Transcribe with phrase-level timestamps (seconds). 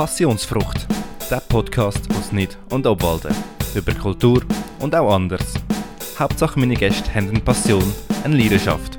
[0.00, 0.86] Passionsfrucht,
[1.30, 3.34] der Podcast aus Nid und Obwalden.
[3.74, 4.42] Über Kultur
[4.78, 5.52] und auch anders.
[6.18, 7.84] Hauptsache meine Gäste haben eine Passion,
[8.24, 8.96] eine Leidenschaft.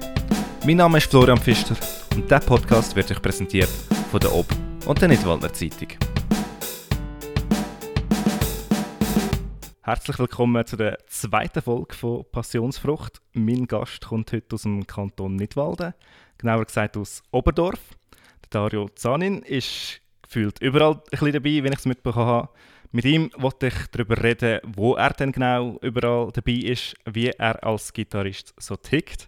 [0.64, 1.76] Mein Name ist Florian Pfister
[2.14, 3.72] und der Podcast wird euch präsentiert
[4.12, 4.56] von der Ob-
[4.86, 5.88] und der Nidwaldner Zeitung.
[9.82, 13.24] Herzlich willkommen zu der zweiten Folge von Passionsfrucht.
[13.34, 15.96] Mein Gast kommt heute aus dem Kanton Nidwalden,
[16.38, 17.80] genauer gesagt aus Oberdorf.
[18.52, 20.01] Dario Zanin ist
[20.32, 22.50] gefühlt überall ein bisschen dabei, wenn ich es mitbekommen habe.
[22.92, 27.62] Mit ihm wollte ich darüber reden, wo er denn genau überall dabei ist, wie er
[27.64, 29.28] als Gitarrist so tickt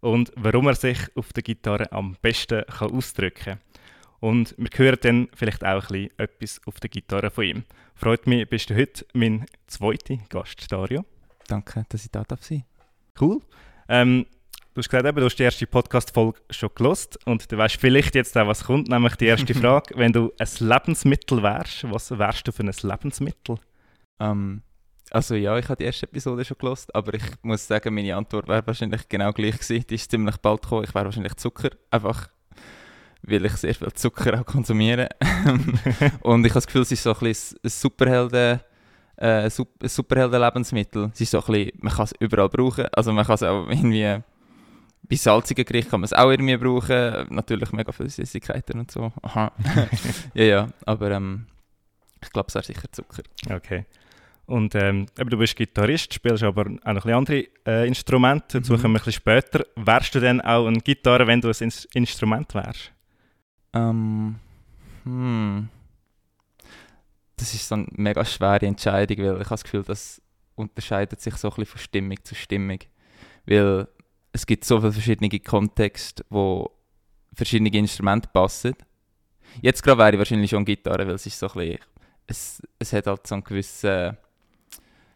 [0.00, 3.60] und warum er sich auf der Gitarre am besten kann ausdrücken kann.
[4.20, 7.64] Und wir hören dann vielleicht auch ein bisschen etwas auf der Gitarre von ihm.
[7.94, 11.04] Freut mich, bist du heute mein zweiter Gast, Dario.
[11.48, 12.64] Danke, dass ich da darf sein
[13.20, 13.40] Cool.
[13.88, 14.26] Ähm,
[14.74, 18.14] du hast gesagt, eben, du hast die erste Podcast-Folge schon gelost und du weißt vielleicht
[18.14, 19.94] jetzt auch, was kommt, nämlich die erste Frage.
[19.96, 23.56] Wenn du ein Lebensmittel wärst, was wärst du für ein Lebensmittel?
[24.20, 24.62] Ähm,
[25.10, 28.48] also ja, ich habe die erste Episode schon gelost, aber ich muss sagen, meine Antwort
[28.48, 29.84] wäre wahrscheinlich genau gleich gewesen.
[29.88, 30.84] Die ist ziemlich bald gekommen.
[30.84, 32.28] Ich wäre wahrscheinlich Zucker, einfach
[33.24, 35.08] weil ich sehr viel Zucker auch konsumiere.
[36.22, 38.60] und ich habe das Gefühl, es ist so ein bisschen ein Superhelden,
[39.16, 41.10] äh, Superhelden-Lebensmittel.
[41.14, 42.86] Es ist so ein bisschen, man kann es überall brauchen.
[42.92, 44.22] Also man kann es auch irgendwie
[45.02, 47.26] bei salzigen Gerichten kann man es auch irgendwie brauchen.
[47.30, 49.12] Natürlich mega viele Süßigkeiten und so.
[49.22, 49.52] Aha.
[50.34, 51.46] ja, ja, aber ähm,
[52.22, 53.22] ich glaube, es wäre sicher Zucker.
[53.50, 53.84] Okay.
[54.46, 58.60] Und ähm, du bist Gitarrist, spielst aber auch noch ein bisschen andere äh, Instrumente.
[58.60, 58.80] Dazu Mhm.
[58.82, 59.64] kommen wir ein bisschen später.
[59.76, 62.92] Wärst du denn auch eine Gitarre, wenn du ein Ins Instrument wärst?
[63.72, 64.36] Ähm,
[65.04, 65.68] hm.
[67.36, 70.20] Das ist so eine mega schwere Entscheidung, weil ich habe das Gefühl, das
[70.54, 72.78] unterscheidet sich so ein bisschen von Stimmung zu Stimmung.
[73.46, 73.88] Weil
[74.32, 76.70] es gibt so viele verschiedene Kontexte, wo
[77.34, 78.74] verschiedene Instrumente passen.
[79.60, 81.78] Jetzt gerade wäre ich wahrscheinlich schon Gitarre, weil es ist so ein bisschen,
[82.26, 84.16] es, es hat halt so einen gewissen,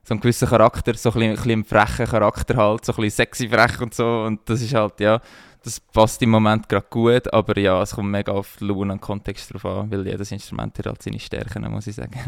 [0.03, 2.97] so einen gewissen Charakter, so ein bisschen, ein bisschen einen frechen Charakter halt, so ein
[2.97, 5.21] bisschen sexy frech und so und das ist halt, ja,
[5.63, 9.53] das passt im Moment gerade gut, aber ja, es kommt mega auf Laune und Kontext
[9.53, 12.21] drauf an, weil jedes Instrument hat halt seine Stärken, muss ich sagen.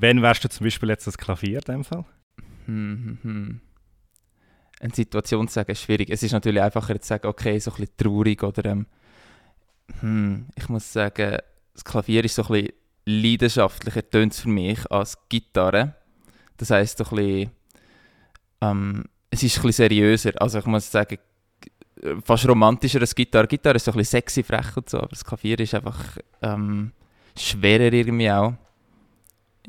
[0.00, 2.04] Wenn wärst du zum Beispiel jetzt das Klavier in dem Fall?
[2.66, 3.60] Hm, hm, hm.
[4.80, 6.10] Eine Situation zu sagen ist schwierig.
[6.10, 8.86] Es ist natürlich einfacher zu sagen, okay, so ein bisschen traurig oder ähm,
[10.00, 11.38] hm, ich muss sagen,
[11.72, 12.72] das Klavier ist so ein bisschen
[13.04, 15.94] leidenschaftlicher, tönt für mich, als Gitarre.
[16.56, 17.50] Das heisst, so ein bisschen,
[18.60, 20.32] ähm, es ist ein bisschen seriöser.
[20.36, 21.18] Also ich muss sagen,
[22.24, 23.46] fast romantischer als Gitarre.
[23.46, 26.92] Gitarre ist so ein bisschen sexy, frech und so, aber das Klavier ist einfach ähm,
[27.36, 28.54] schwerer irgendwie auch.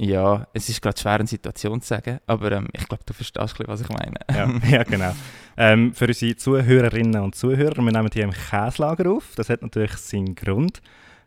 [0.01, 3.59] Ja, es ist gerade schwer, eine Situation zu sagen, aber ähm, ich glaube, du verstehst
[3.67, 4.15] was ich meine.
[4.33, 5.13] Ja, ja genau.
[5.57, 9.33] Ähm, für unsere Zuhörerinnen und Zuhörer, wir nehmen hier im Käslager auf.
[9.35, 10.81] Das hat natürlich seinen Grund.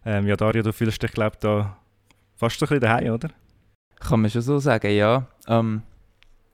[0.07, 1.77] Ähm, ja, Dario, du fühlst dich, glaube ich, da
[2.35, 3.29] fast so ein bisschen daheim, oder?
[4.01, 5.27] Kann man schon so sagen, ja.
[5.49, 5.83] Ähm,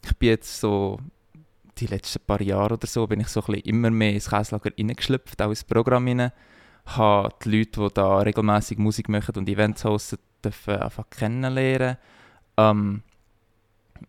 [0.04, 0.98] ich bin jetzt so,
[1.78, 4.72] die letzten paar Jahre oder so, bin ich so ein bisschen immer mehr ins Käslager
[4.76, 6.32] reingeschlüpft, auch ins Programm rein.
[6.84, 11.96] Habe die Leute, die da regelmäßig Musik machen und Events hosten, dürfen einfach kennenlernen.
[12.56, 13.02] Ähm,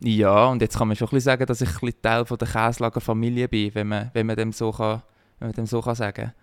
[0.02, 2.38] ja, und jetzt kann man schon ein bisschen sagen, dass ich ein bisschen Teil von
[2.38, 5.02] der Käslager-Familie bin, wenn man, wenn man dem so kann,
[5.40, 6.34] wenn man dem so kann sagen.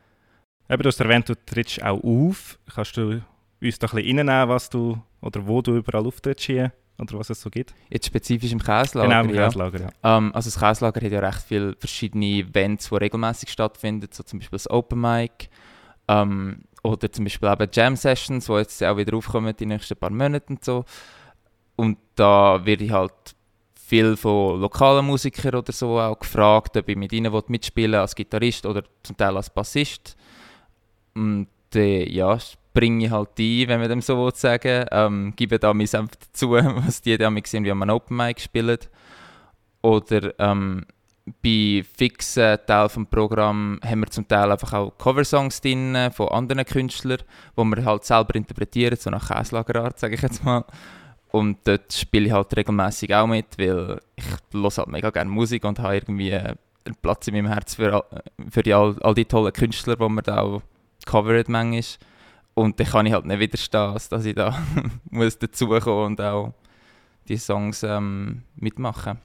[0.69, 2.59] Eben, du hast erwähnt, du trittst auch auf.
[2.75, 3.23] Kannst du
[3.61, 6.73] uns da ein bisschen reinnehmen, was du oder wo du überall auftrittst hier?
[6.99, 7.75] Oder was es so gibt?
[7.91, 9.45] Jetzt spezifisch im Käslager, genau, im ja.
[9.45, 10.17] Käslager, ja.
[10.17, 14.39] Ähm, also das Käslager hat ja recht viele verschiedene Events, die regelmäßig stattfinden, so zum
[14.39, 15.51] Beispiel das Open Mic
[16.09, 20.11] ähm, oder zum Beispiel eben Jam Sessions, die jetzt auch wieder aufkommen die nächsten paar
[20.11, 20.85] Monate und so.
[21.77, 23.13] Und da werde ich halt
[23.75, 28.15] viel von lokalen Musikern oder so auch gefragt, ob ich mit ihnen will mitspielen als
[28.15, 30.17] Gitarrist oder zum Teil als Bassist.
[31.15, 32.37] Und äh, ja,
[32.75, 34.87] bringe ich halt ein, wenn man dem so will sagen.
[34.91, 38.79] Ähm, gebe da mein Senf dazu, was die da sehen, wie man Open Mic spielen.
[39.83, 40.85] Oder ähm,
[41.43, 46.65] bei fixen Teilen des Programms haben wir zum Teil einfach auch Coversongs drin von anderen
[46.65, 47.19] Künstlern,
[47.57, 50.65] die wir halt selber interpretieren, so nach Käslagerart, sage ich jetzt mal.
[51.33, 55.65] Und dort spiele ich halt regelmäßig auch mit, weil ich höre halt mega gerne Musik
[55.65, 56.57] und habe irgendwie einen
[57.03, 60.23] Platz in meinem Herz für, all- für die, all, all die tollen Künstler, die man
[60.25, 60.63] da auch
[61.05, 61.83] covert manchmal.
[62.55, 64.57] Und dann kann ich halt nicht widerstehen, dass ich da
[65.11, 66.55] muss dazukommen und auch
[67.29, 69.19] die Songs ähm, mitmachen.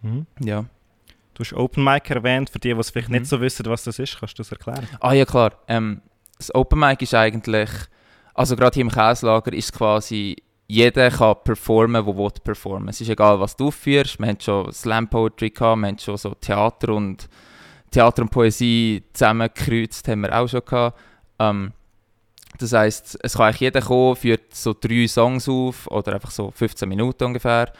[0.00, 0.26] Mhm.
[0.38, 0.64] Ja.
[1.40, 3.16] Du hast Open Mic erwähnt, für die, die es vielleicht Mhm.
[3.16, 4.18] nicht so wissen, was das ist.
[4.20, 4.86] Kannst du das erklären?
[5.00, 5.52] Ah ja, klar.
[5.68, 6.02] Ähm,
[6.36, 7.70] das Open Mic ist eigentlich,
[8.34, 12.88] also gerade hier im Käslager ist quasi, jeder kann performen, der will performen.
[12.90, 14.18] Es ist egal, was du aufführst.
[14.20, 17.26] Wir haben schon Slam Poetry gehabt, wir haben schon so Theater und
[17.90, 20.98] Theater und Poesie zusammengekreuzt, haben wir auch schon gehabt.
[21.38, 21.72] Ähm,
[22.58, 26.50] Das heisst, es kann eigentlich jeder kommen, führt so drei Songs auf oder einfach so
[26.50, 27.72] 15 Minuten ungefähr.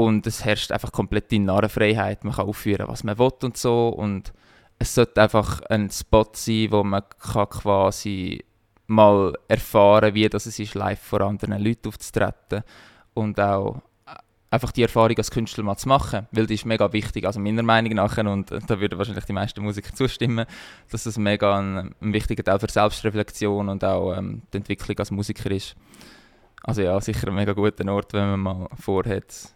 [0.00, 2.24] Und es herrscht einfach komplette Narrenfreiheit.
[2.24, 3.90] Man kann aufführen, was man will und so.
[3.90, 4.32] Und
[4.78, 8.42] es sollte einfach ein Spot sein, wo man kann quasi
[8.86, 12.62] mal erfahren wie das es ist, live vor anderen Leuten aufzutreten.
[13.12, 13.82] Und auch
[14.48, 17.62] einfach die Erfahrung als Künstler mal zu machen, weil die ist mega wichtig, also meiner
[17.62, 20.46] Meinung nach, und da würden wahrscheinlich die meisten Musiker zustimmen,
[20.90, 25.10] dass es mega ein, ein wichtiger Teil für Selbstreflexion und auch ähm, die Entwicklung als
[25.10, 25.76] Musiker ist.
[26.62, 29.52] Also ja, sicher ein mega guter Ort, wenn man mal vorhat,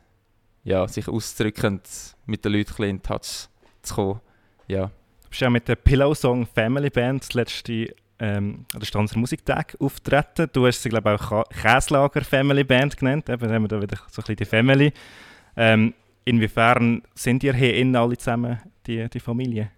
[0.64, 1.80] ja, sich auszudrücken
[2.26, 3.48] mit den Leuten in Touch
[3.82, 4.20] zu kommen.
[4.66, 4.86] Ja.
[5.22, 9.18] Du bist ja mit der Pillow Song Family Band das letzte ähm, an der Stanzer
[9.18, 10.48] Musiktag auftreten.
[10.52, 13.28] Du hast sie, glaube ich, auch Käslager Family Band genannt.
[13.28, 14.92] Eben, haben wir da wieder so ein bisschen die Family.
[15.56, 15.94] Ähm,
[16.24, 19.70] inwiefern sind ihr hier innen alle zusammen, die, die Familie?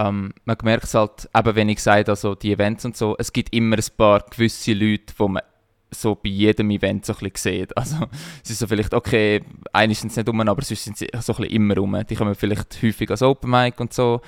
[0.00, 3.32] Um, man merkt es halt, eben wenn ich sage, also die Events und so, es
[3.32, 5.42] gibt immer ein paar gewisse Leute, die man
[5.90, 7.76] so bei jedem Event so ein bisschen sieht.
[7.76, 7.96] Also
[8.44, 9.42] es ist so vielleicht, okay,
[9.72, 11.96] eigentlich sind sie nicht rum, aber sonst sind sie so ein bisschen immer rum.
[12.08, 14.20] Die kommen vielleicht häufig als Open Mic und so.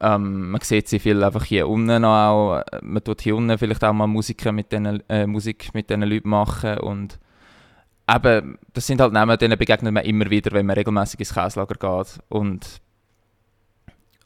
[0.00, 2.62] Ähm, man sieht sie viel einfach hier unten auch.
[2.82, 6.28] Man tut hier unten vielleicht auch mal Musiker mit den, äh, Musik mit diesen Leuten
[6.28, 7.18] machen und
[8.08, 11.74] eben, das sind halt Namen, denen begegnet man immer wieder, wenn man regelmäßig ins Käslager
[11.74, 12.80] geht und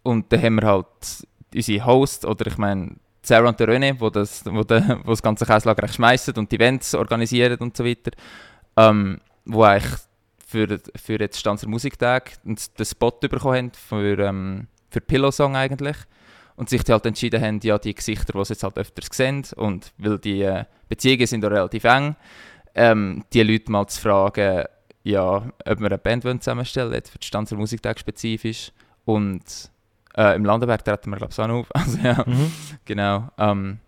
[0.03, 0.87] und dann haben wir halt
[1.55, 5.23] unsere Host oder ich meine Sarah und der René, wo das, wo, de, wo das
[5.23, 8.13] ganze Käslager schmeißen und die Events organisieren und so weiter,
[8.77, 10.01] ähm, wo eigentlich
[10.47, 15.97] für, für jetzt Stanzer Musiktag den Spot bekommen haben für ähm, für Pillow Song eigentlich.
[16.57, 19.47] Und sich die halt entschieden haben, ja, die Gesichter, die sie jetzt halt öfters sehen,
[19.57, 22.17] und weil die äh, Beziehungen sind auch relativ eng,
[22.75, 24.65] ähm, die Leute mal zu fragen,
[25.03, 28.73] ja, ob wir eine Band zusammenstellen wollen, für den Stanzer Musiktag spezifisch.
[29.07, 29.71] Und
[30.17, 31.69] äh, im Landenberg treten wir, glaube ich, auch noch auf.
[31.75, 32.53] Also, ja, mhm.
[32.85, 33.31] genau.
[33.39, 33.79] Ähm,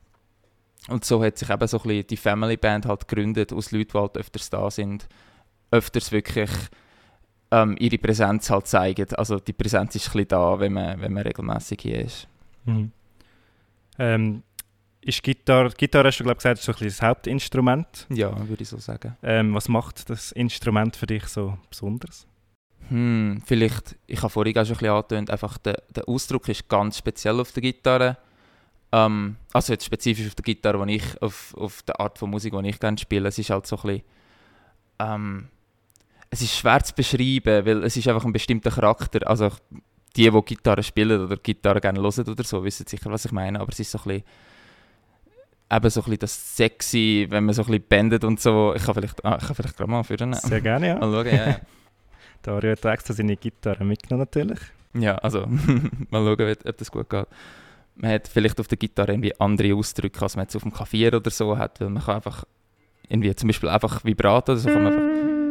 [0.89, 3.93] und so hat sich eben so ein bisschen die Family Band halt gegründet, aus Leuten,
[3.93, 5.09] die halt öfters da sind,
[5.71, 6.51] öfters wirklich
[7.51, 9.07] ähm, ihre Präsenz halt zeigen.
[9.15, 12.27] Also die Präsenz ist ein bisschen da, wenn man, wenn man regelmäßig hier ist.
[12.65, 12.91] Mhm.
[13.99, 14.43] Ähm,
[15.03, 18.07] ist Gitarre, Gitarre hast du glaube gesagt, ist so ein bisschen das Hauptinstrument.
[18.09, 19.17] Ja, würde ich so sagen.
[19.23, 22.27] Ähm, was macht das Instrument für dich so besonders?
[22.93, 26.69] Hm, vielleicht, ich habe vorhin auch schon ein bisschen angetönt, einfach der, der Ausdruck ist
[26.69, 28.19] ganz speziell auf der Gitarre.
[28.93, 32.53] Ähm, also jetzt spezifisch auf der Gitarre, wo ich, auf, auf der Art von Musik,
[32.53, 33.29] die ich gerne spiele.
[33.29, 34.03] Es ist halt so ein bisschen,
[34.99, 35.49] ähm,
[36.29, 39.27] es ist schwer zu beschreiben, weil es ist einfach ein bestimmter Charakter.
[39.27, 39.49] Also
[40.15, 43.59] die, die Gitarre spielen oder Gitarre gerne hören oder so, wissen sicher, was ich meine.
[43.59, 44.25] Aber es ist so ein bisschen,
[45.71, 48.75] eben so ein bisschen das Sexy, wenn man so ein bisschen bandet und so.
[48.77, 50.35] Ich kann vielleicht, ah, ich kann vielleicht gerade mal führen.
[50.35, 50.99] Sehr gerne, ja.
[50.99, 51.57] Mal schauen, ja,
[52.43, 54.61] Dario hat extra seine Gitarre mitgenommen natürlich.
[54.95, 55.47] Ja, also
[56.11, 57.27] mal schauen, ob das gut geht.
[57.95, 61.15] Man hat vielleicht auf der Gitarre irgendwie andere Ausdrücke, als man jetzt auf dem Klavier
[61.15, 62.45] oder so hat, weil man kann einfach
[63.09, 65.42] irgendwie zum Beispiel einfach Vibrato oder so kann man einfach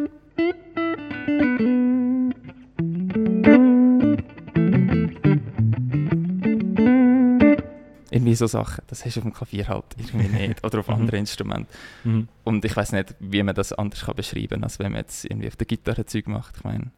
[8.32, 10.94] irgendwie so Sachen, das hast du auf dem Klavier halt irgendwie nicht oder auf mhm.
[10.94, 11.68] anderen Instrumenten.
[12.04, 12.28] Mhm.
[12.44, 15.24] Und ich weiß nicht, wie man das anders kann beschreiben kann, als wenn man jetzt
[15.24, 16.56] irgendwie auf der Gitarre Zeug macht.
[16.56, 16.90] Ich meine.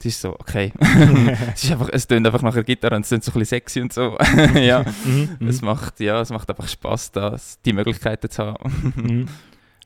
[0.00, 0.72] Es ist so, okay.
[1.54, 3.58] es, ist einfach, es tönt einfach nach einer Gitarre und es klingt so ein bisschen
[3.58, 4.16] sexy und so.
[4.54, 4.84] ja.
[5.04, 9.28] Mhm, mhm, es, macht, ja, es macht einfach Spass, das, die Möglichkeiten zu haben.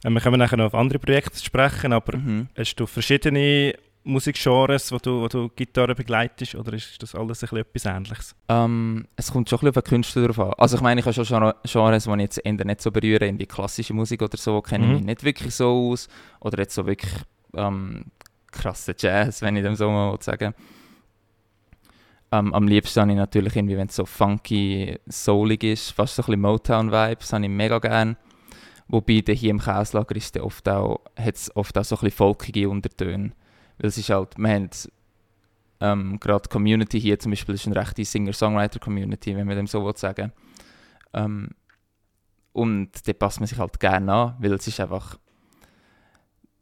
[0.05, 0.15] Mhm.
[0.15, 2.49] Wir können nachher noch auf andere Projekte sprechen, aber mhm.
[2.57, 7.49] hast du verschiedene Musikgenres, wo du, wo du Gitarre begleitest, oder ist das alles ein
[7.49, 8.35] bisschen etwas Ähnliches?
[8.49, 10.53] Ähm, es kommt schon ein bisschen auf den Künstler drauf an.
[10.59, 13.47] Also ich meine, ich habe schon Genres, die ich jetzt eher nicht so berühre, wie
[13.47, 14.97] klassische Musik oder so, kenne ich mhm.
[14.97, 16.09] mich nicht wirklich so aus.
[16.41, 17.13] Oder jetzt so wirklich
[17.55, 18.07] ähm,
[18.51, 20.55] krasse Jazz, wenn ich dem so mal sagen
[22.33, 26.23] ähm, Am liebsten habe ich natürlich irgendwie, wenn es so funky, soulig ist, fast so
[26.23, 28.17] ein bisschen Motown-Vibes, habe ich mega gerne.
[28.89, 32.69] Wobei hier im Käslager ist oft auch, hat es oft auch so ein bisschen folkige
[32.69, 33.33] Untertöne.
[33.79, 34.71] Weil es ist halt, wir haben
[35.81, 39.91] ähm, gerade die Community hier zum Beispiel ist eine rechte Singer-Songwriter-Community, wenn man dem so
[39.97, 40.33] sagen
[41.13, 41.49] ähm,
[42.53, 45.17] Und da passt man sich halt gerne an, weil es ist einfach,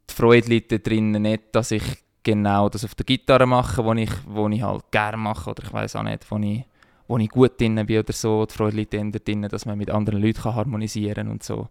[0.09, 1.83] die Freude liegt da drin nicht, dass ich
[2.23, 5.73] genau das auf der Gitarre mache, wo ich, wo ich halt gerne mache oder ich
[5.73, 6.65] weiß auch nicht, wo ich,
[7.07, 8.47] wo ich gut drin bin oder so.
[8.47, 11.69] Die Freude liegt drin, dass man mit anderen Leuten kann harmonisieren und so.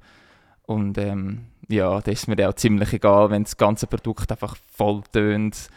[0.70, 5.02] Und ähm, ja, das ist mir auch ziemlich egal, wenn das ganze Produkt einfach voll
[5.12, 5.68] tönt,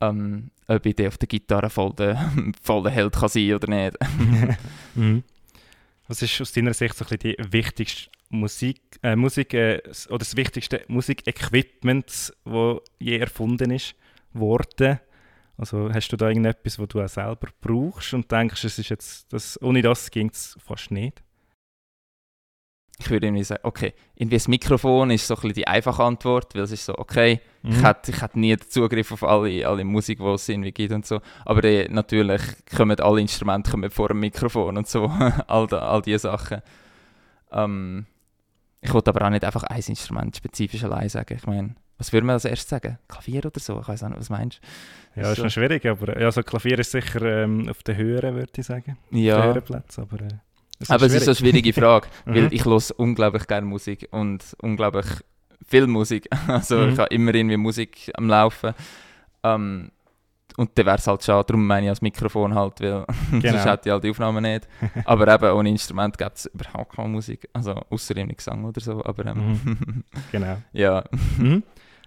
[0.00, 2.32] ähm, ob ich auf der Gitarre voll der,
[2.62, 3.98] voll der Held kann sein oder nicht.
[4.94, 5.24] mhm.
[6.08, 10.34] Was ist aus deiner Sicht so ein die wichtigste Musik, äh, Musik äh, oder das
[10.34, 12.32] wichtigste Musikequipment, das
[12.98, 13.94] je erfunden ist,
[14.32, 15.00] worden.
[15.58, 19.30] Also hast du da irgendetwas, was du auch selber brauchst und denkst, es ist jetzt,
[19.34, 21.22] das, ohne das ging es fast nicht?
[23.00, 26.54] Ich würde irgendwie sagen, okay, irgendwie das Mikrofon ist so ein bisschen die einfache Antwort,
[26.54, 27.70] weil es ist so, okay, mhm.
[27.72, 30.92] ich, hätte, ich hätte nie den Zugriff auf alle, alle Musik, die es irgendwie gibt
[30.92, 31.20] und so.
[31.46, 32.42] Aber äh, natürlich
[32.76, 35.06] kommen alle Instrumente kommen vor dem Mikrofon und so,
[35.46, 36.60] all, da, all diese Sachen.
[37.52, 38.06] Ähm,
[38.82, 41.36] ich wollte aber auch nicht einfach ein Instrument spezifisch allein sagen.
[41.36, 42.98] Ich meine, was würde man als erstes sagen?
[43.08, 43.80] Klavier oder so?
[43.80, 44.60] Ich weiß auch nicht, was meinst
[45.14, 45.20] du?
[45.20, 45.44] Ja, ist so.
[45.44, 48.96] noch schwierig, aber ja, so Klavier ist sicher ähm, auf den höheren, würde ich sagen.
[49.10, 49.36] Ja.
[49.36, 50.20] Auf den höheren Plätzen, aber...
[50.20, 50.28] Äh.
[50.88, 52.48] Aber es ist eine schwierige Frage, weil mhm.
[52.52, 55.06] ich höre unglaublich gerne Musik und unglaublich
[55.66, 56.28] viel Musik.
[56.46, 56.92] Also mhm.
[56.92, 58.74] ich habe immer irgendwie Musik am Laufen.
[59.42, 59.90] Ähm,
[60.56, 63.40] und dann wäre es halt schade, darum meine ich als Mikrofon halt, weil genau.
[63.40, 64.68] sonst hätte ich halt die Aufnahmen nicht.
[65.04, 69.02] Aber eben ohne Instrument gibt es überhaupt keine Musik, also außer irgendwie Gesang oder so.
[69.04, 70.04] Aber ähm, mhm.
[70.32, 70.58] genau.
[70.72, 71.04] Ja.
[71.38, 71.62] Mhm.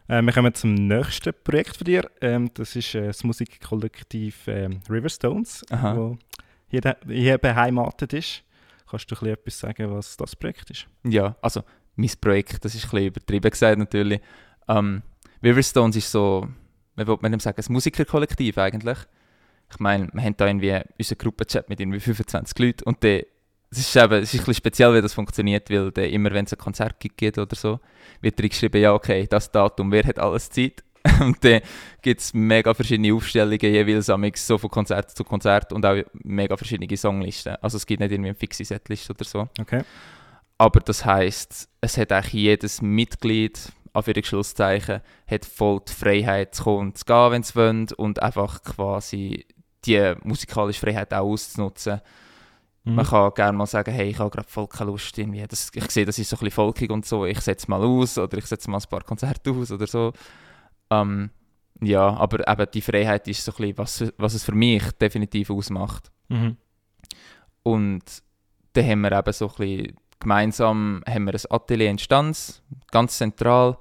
[0.08, 2.10] Äh, wir kommen zum nächsten Projekt von dir.
[2.22, 6.18] Ähm, das ist äh, das Musikkollektiv ähm, Riverstones, das
[6.68, 8.44] hier, hier beheimatet ist.
[8.94, 10.86] Kannst du etwas sagen, was das Projekt ist?
[11.04, 11.64] Ja, also
[11.96, 14.22] mein Projekt, das ist ein bisschen übertrieben gesagt natürlich.
[14.68, 15.02] Ähm,
[15.42, 16.48] Riverstones ist so,
[16.96, 19.00] man würde man sagen, ein Musikerkollektiv eigentlich.
[19.72, 23.26] Ich meine, wir haben da irgendwie unseren Gruppenchat mit irgendwie 25 Leuten und der
[23.72, 26.46] es ist, eben, es ist ein bisschen speziell, wie das funktioniert, weil der, immer wenn
[26.46, 27.80] es ein Konzert gibt oder so,
[28.22, 30.84] wird drin geschrieben, ja okay, das Datum, wer hat alles Zeit?
[31.20, 31.62] und dann
[32.02, 34.06] gibt es mega verschiedene Aufstellungen, jeweils
[34.48, 37.56] so von Konzert zu Konzert und auch mega verschiedene Songlisten.
[37.62, 39.50] Also es gibt nicht irgendwie eine fixe Setliste oder so.
[39.60, 39.84] Okay.
[40.58, 43.60] Aber das heisst, es hat eigentlich jedes Mitglied,
[44.24, 48.64] Schlusszeichen, hat voll die Freiheit zu kommen und zu gehen, wenn es wollen und einfach
[48.64, 49.46] quasi
[49.86, 52.02] die musikalische Freiheit auch auszunutzen.
[52.86, 52.96] Mhm.
[52.96, 55.46] Man kann gerne mal sagen, hey, ich habe gerade voll keine Lust, irgendwie.
[55.48, 58.18] Das, ich sehe, das ist so ein bisschen volkig und so, ich setze mal aus
[58.18, 60.14] oder ich setze mal ein paar Konzerte aus oder so.
[60.90, 61.30] Ähm,
[61.82, 65.50] ja, aber eben die Freiheit ist so ein bisschen, was, was es für mich definitiv
[65.50, 66.12] ausmacht.
[66.30, 66.58] Mhm.
[67.64, 68.04] Und
[68.74, 73.18] dann haben wir eben so ein bisschen gemeinsam haben wir ein Atelier in Stanz, ganz
[73.18, 73.78] zentral,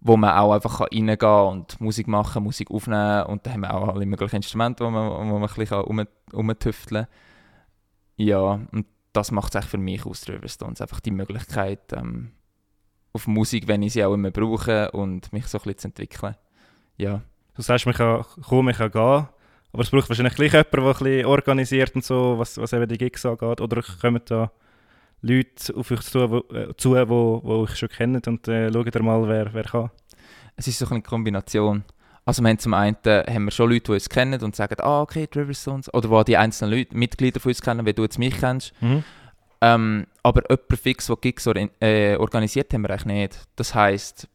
[0.00, 3.74] wo man auch einfach reingehen kann und Musik machen, Musik aufnehmen und da haben wir
[3.74, 7.14] auch alle möglichen Instrumente, wo man, wo man ein bisschen um, umtüfteln kann.
[8.16, 12.32] Ja, und das macht es für mich aus, Riverstones, einfach die Möglichkeit, ähm,
[13.14, 16.36] auf Musik, wenn ich sie auch immer brauche und mich so ein bisschen zu entwickeln.
[16.98, 17.22] Ja.
[17.54, 19.28] Du sagst, man kann kommen, man kann gehen,
[19.72, 22.88] aber es braucht wahrscheinlich gleich jemanden, der ein bisschen organisiert und so, was, was eben
[22.88, 23.60] die Gigs angeht.
[23.60, 24.50] Oder kommen da
[25.22, 29.02] Leute auf euch zu, wo, äh, zu, wo, wo euch schon kennt und äh, schaut
[29.02, 29.90] mal, wer, wer kann?
[30.56, 31.84] Es ist so eine Kombination.
[32.26, 35.02] Also wir haben zum einen haben wir schon Leute, die uns kennen und sagen, ah,
[35.02, 38.36] okay, Riverstones, oder wo die einzelnen Leute, Mitglieder von uns kennen, wie du jetzt mich
[38.38, 38.72] kennst.
[38.80, 39.04] Mhm.
[39.60, 43.38] Ähm, aber jemand fix, der Gigs or äh, organisiert, haben wir eigentlich nicht.
[43.56, 44.28] Das heisst,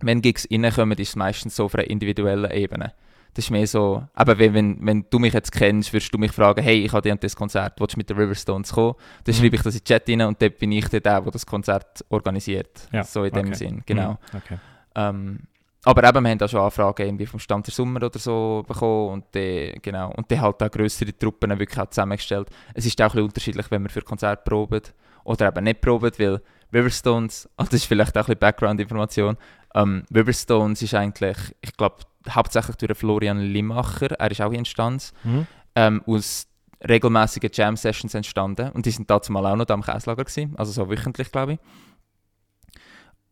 [0.00, 2.94] wenn Gigs reinkommen, ist es meistens so auf einer individuellen Ebene.
[3.34, 6.32] Das ist mehr so, aber wenn, wenn, wenn du mich jetzt kennst, würdest du mich
[6.32, 8.94] fragen, hey, ich habe dir das Konzert, willst du mit den Riverstones kommen?
[9.24, 9.38] Dann mhm.
[9.38, 12.04] schreibe ich das in den Chat rein und dann bin ich der, der das Konzert
[12.10, 12.88] organisiert.
[12.92, 13.04] Ja.
[13.04, 13.54] So in dem okay.
[13.54, 14.12] Sinn, genau.
[14.12, 14.38] Mhm.
[14.38, 14.58] Okay.
[14.94, 15.38] Ähm,
[15.84, 19.10] aber eben, wir haben auch schon Anfragen irgendwie vom Stand der Sommer oder so bekommen
[19.10, 22.48] und dann, genau, und dann halt auch größere Truppen wirklich auch zusammengestellt.
[22.74, 24.82] Es ist auch ein bisschen unterschiedlich, wenn wir für Konzert proben
[25.24, 26.40] oder eben nicht proben, weil
[26.72, 29.36] Riverstones, also das ist vielleicht auch ein bisschen Background-Information,
[29.74, 31.96] ähm, Riverstones ist eigentlich, ich glaube,
[32.30, 35.46] hauptsächlich durch Florian Limacher, er ist auch in Stanz, mhm.
[35.74, 36.46] ähm, aus
[36.88, 40.72] regelmäßigen Jam-Sessions entstanden und die sind dazu mal auch noch da am Käslager gewesen, also
[40.72, 41.58] so wöchentlich, glaube ich.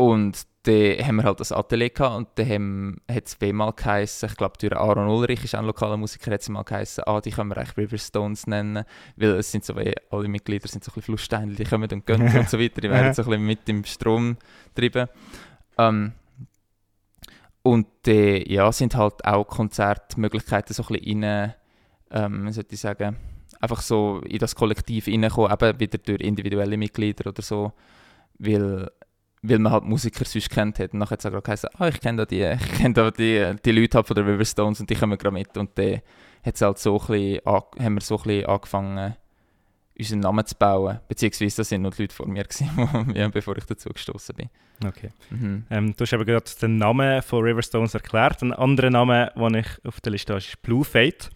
[0.00, 4.35] Und dann haben wir halt das Atelier gehabt und dann hat es mal geheißen, ich
[4.35, 7.50] glaube durch Aaron Ulrich ist ein lokaler Musiker, hat es mal geheißen, ah, die können
[7.50, 8.85] wir eigentlich Riverstones nennen,
[9.16, 12.07] weil es sind so wie, alle Mitglieder sind so ein bisschen Flusssteine, die kommen und
[12.07, 14.38] gehen und so weiter, die werden so ein bisschen mit dem Strom
[14.75, 15.07] getrieben.
[15.76, 16.12] Ähm,
[17.62, 21.54] und dann ja, sind halt auch Konzertmöglichkeiten so ein bisschen rein,
[22.11, 23.19] ähm, wie sollte ich sagen,
[23.61, 27.75] einfach so in das Kollektiv reinkommen, eben wieder durch individuelle Mitglieder oder so,
[28.38, 28.90] weil
[29.42, 30.92] weil man halt Musiker sonst kennt hat.
[30.92, 33.54] Und nachher hat es auch gesagt, ah, ich kenne da die, ich kenne da die,
[33.64, 35.56] die Leute halt von der Riverstones und die kommen gerade mit.
[35.56, 36.00] Und dann
[36.44, 39.16] hat's halt so ein bisschen, haben wir so ein bisschen angefangen,
[39.99, 41.00] unseren Namen zu bauen.
[41.09, 44.49] Beziehungsweise das sind noch die Leute vor mir, gewesen, bevor ich dazu gestoßen bin.
[44.85, 45.11] Okay.
[45.28, 45.64] Mhm.
[45.70, 48.42] Ähm, du hast eben gerade den Namen von Riverstones erklärt.
[48.42, 51.30] Ein anderer Name, den ich auf der Liste habe, ist Blue Fate.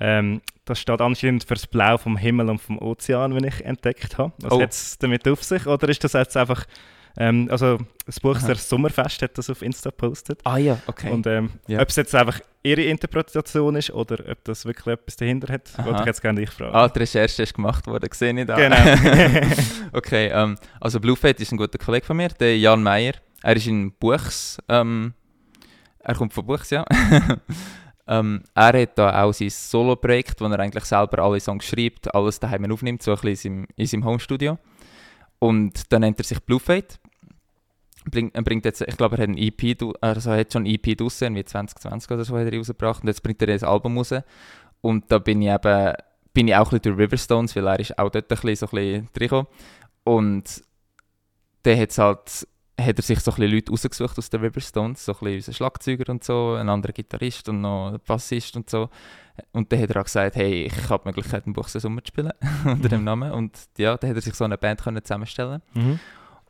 [0.00, 4.16] Ähm, das steht anscheinend für das Blau vom Himmel und vom Ozean, wenn ich entdeckt
[4.16, 4.32] habe.
[4.38, 4.62] Was oh.
[4.62, 5.66] hat es damit auf sich?
[5.66, 6.64] Oder ist das jetzt einfach
[7.20, 8.48] Ähm, also das Buch Aha.
[8.48, 10.40] «Das Sommerfest» hat das auf Insta gepostet.
[10.44, 11.10] Ah ja, okay.
[11.10, 11.82] Und ähm, Ja.
[11.82, 15.84] ob es jetzt einfach ihre Interpretation ist oder ob das wirklich etwas dahinter hat, Aha.
[15.84, 16.74] wollte ich jetzt gerne dich fragen.
[16.74, 18.56] ah, die Recherche ist gemacht worden, sehe ich da.
[18.56, 19.52] Genau.
[19.92, 23.12] okay, ähm, also Bluefade ist ein guter Kollege von mir, der Jan Meyer.
[23.42, 25.12] Er ist in Buchs, ähm,
[25.98, 26.86] er kommt von Buchs, ja.
[28.08, 32.40] ähm, er hat da auch sein Solo-Projekt, wo er eigentlich selber alle Songs schreibt, alles
[32.40, 34.58] daheim aufnimmt, so ein bisschen in seinem, in seinem Homestudio.
[35.38, 36.86] Und dann nennt er sich Bluefade.
[38.10, 40.96] Bringt, er bringt jetzt, ich glaube, er hat ein EP, also hat schon ein EP
[40.96, 43.02] draussen, wie 2020 oder so hat er rausgebracht.
[43.02, 44.14] Und jetzt bringt er ein Album raus.
[44.80, 45.92] Und da bin ich eben,
[46.32, 48.66] bin ich auch ein bisschen durch Riverstones, weil er ist auch dort ein bisschen, so
[48.66, 49.46] ein bisschen reingekommen.
[50.04, 50.62] Und
[51.62, 52.48] dann hat's halt,
[52.80, 55.52] hat er sich so ein bisschen Leute rausgesucht aus den Riverstones, so ein bisschen unser
[55.52, 58.88] Schlagzeuger und so, ein anderer Gitarrist und noch ein Bassist und so.
[59.52, 62.08] Und dann hat er auch gesagt, hey, ich habe die Möglichkeit, einen Buchse Sommer zu
[62.08, 62.32] spielen,
[62.64, 63.32] unter dem Namen.
[63.32, 66.00] Und ja, dann hat er sich so eine Band können zusammenstellen mhm.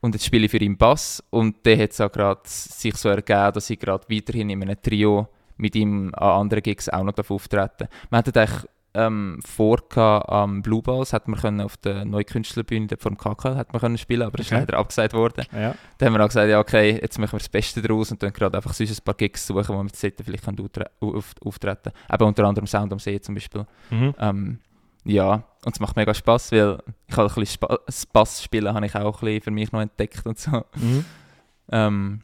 [0.01, 3.09] Und jetzt spiele ich für ihn Bass und dann hat es auch gerade sich so
[3.09, 7.15] ergeben, dass ich gerade weiterhin in einem Trio mit ihm an anderen Gigs auch noch
[7.31, 12.89] auftreten Wir hatten eigentlich ähm, vor am Blue Balls, hätten wir können auf der Neukünstlerbühne
[12.89, 14.61] dem KKL hätten wir können spielen, aber es ist Okay.
[14.61, 15.45] leider abgesagt worden.
[15.53, 15.75] Ja.
[15.99, 18.33] Dann haben wir auch gesagt, ja okay, jetzt machen wir das Beste daraus und dann
[18.33, 21.35] gerade einfach sonst ein paar Gigs suchen, wo wir jetzt dort vielleicht können auftre auf
[21.45, 23.65] auftreten Eben unter anderem Sound am See zum Beispiel.
[23.91, 24.15] Mhm.
[24.19, 24.59] Ähm,
[25.05, 26.79] ja, und es macht mega Spaß, weil
[27.09, 30.25] ich habe ein bisschen Spa spielen habe ich auch ein bisschen für mich noch entdeckt
[30.27, 30.65] und so.
[30.77, 31.05] Mhm.
[31.73, 32.21] Ähm,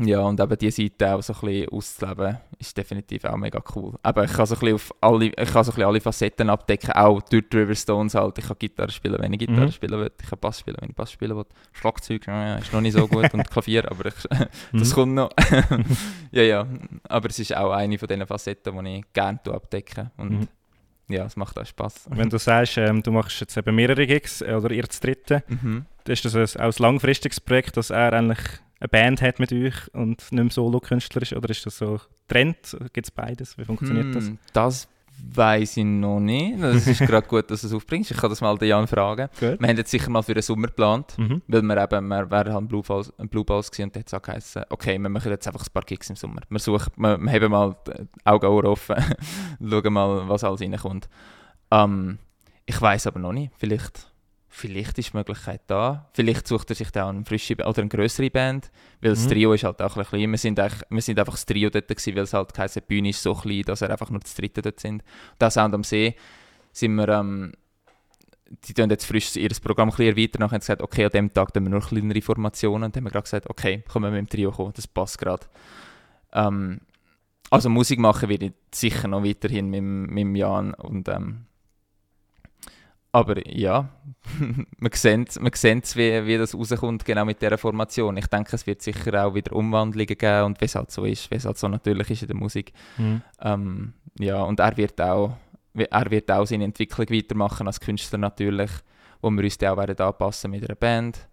[0.00, 3.94] ja, und eben diese Seite auch so ein bisschen auszuleben, ist definitiv auch mega cool.
[4.02, 6.50] Aber ich kann so ein bisschen, auf alle, ich kann so ein bisschen alle Facetten
[6.50, 8.36] abdecken, auch durch die Riverstones halt.
[8.38, 9.70] Ich kann Gitarre spielen, wenn ich Gitarre Mhm.
[9.72, 10.10] spielen will.
[10.20, 11.46] Ich kann Bass spielen, wenn ich Bass spielen will.
[11.72, 14.14] Schlagzeug ja, ist noch nicht so gut und Klavier, aber ich,
[14.72, 14.94] das Mhm.
[14.94, 15.30] kommt noch.
[16.32, 16.66] ja, ja,
[17.08, 20.10] aber es ist auch eine von diesen Facetten, die ich gerne abdecke.
[20.16, 20.48] Und Mhm.
[21.08, 22.06] Ja, es macht auch Spaß.
[22.10, 25.42] Wenn du sagst, ähm, du machst jetzt eben mehrere Gigs äh, oder ihr das dritte,
[25.48, 25.84] Mhm.
[26.06, 28.38] ist das ein, auch ein langfristiges Projekt, dass er eigentlich
[28.80, 31.32] eine Band hat mit euch und nicht mehr Solo-Künstler ist?
[31.32, 32.56] Oder ist das so Trend?
[32.92, 33.56] Gibt es beides?
[33.58, 34.26] Wie funktioniert das?
[34.26, 34.88] Hm, Das
[35.34, 36.62] weiß ich noch nicht.
[36.62, 38.10] Das ist gerade gut, dass du es aufbringst.
[38.10, 39.28] Ich kann das mal den Jan fragen.
[39.40, 39.60] Gut.
[39.60, 41.42] Wir haben jetzt sicher mal für den Sommer geplant, Mhm.
[41.48, 44.64] weil wir eben, wir wären halt Blue Balls, Blue Balls gewesen und es auch geheißen,
[44.70, 46.42] okay, wir machen jetzt einfach ein paar Gigs im Sommer.
[46.48, 47.76] Wir suchen, wir, wir haben mal
[48.24, 48.96] Augen Ohren offen,
[49.68, 51.08] schauen mal, was alles reinkommt.
[51.70, 52.18] Ähm,
[52.66, 53.52] ich weiß aber noch nicht.
[53.58, 54.10] Vielleicht,
[54.54, 56.08] vielleicht ist die Möglichkeit da.
[56.12, 59.30] Vielleicht sucht er sich auch eine frische oder eine größere Band, weil das Mhm.
[59.30, 60.30] Trio ist halt auch ein bisschen klein.
[60.30, 63.08] Wir sind, eigentlich, wir sind einfach das Trio dort gewesen, weil es halt die Bühne
[63.08, 65.02] ist so klein, dass er einfach nur das Dritte dort sind.
[65.38, 66.14] Da Sound am See
[66.72, 67.52] sind wir, ähm,
[68.68, 70.40] die tun jetzt frisch ihr Programm ein bisschen erweitern.
[70.40, 72.84] Dann haben sie gesagt, okay, an dem Tag tun wir nur kleinere Formationen.
[72.84, 75.18] Und dann haben wir gerade gesagt, okay, können wir mit dem Trio kommen, das passt
[75.18, 75.46] gerade.
[76.32, 76.80] Ähm,
[77.50, 80.74] also Musik machen werde ich sicher noch weiterhin mit, mit Jan.
[80.74, 81.46] Und, ähm,
[83.14, 83.88] aber ja,
[84.94, 88.16] sehen, wir sehen wie, wie das rauskommt, genau mit dieser Formation.
[88.16, 91.30] Ich denke, es wird sicher auch wieder Umwandlungen geben und wie es halt so ist,
[91.30, 92.72] wie es halt so natürlich ist in der Musik.
[92.98, 93.22] Mhm.
[93.40, 95.36] Ähm, ja, und er wird auch,
[95.74, 98.72] er wird auch seine Entwicklung weitermachen als Künstler natürlich,
[99.22, 101.28] wo wir uns dann auch werden anpassen mit einer Band.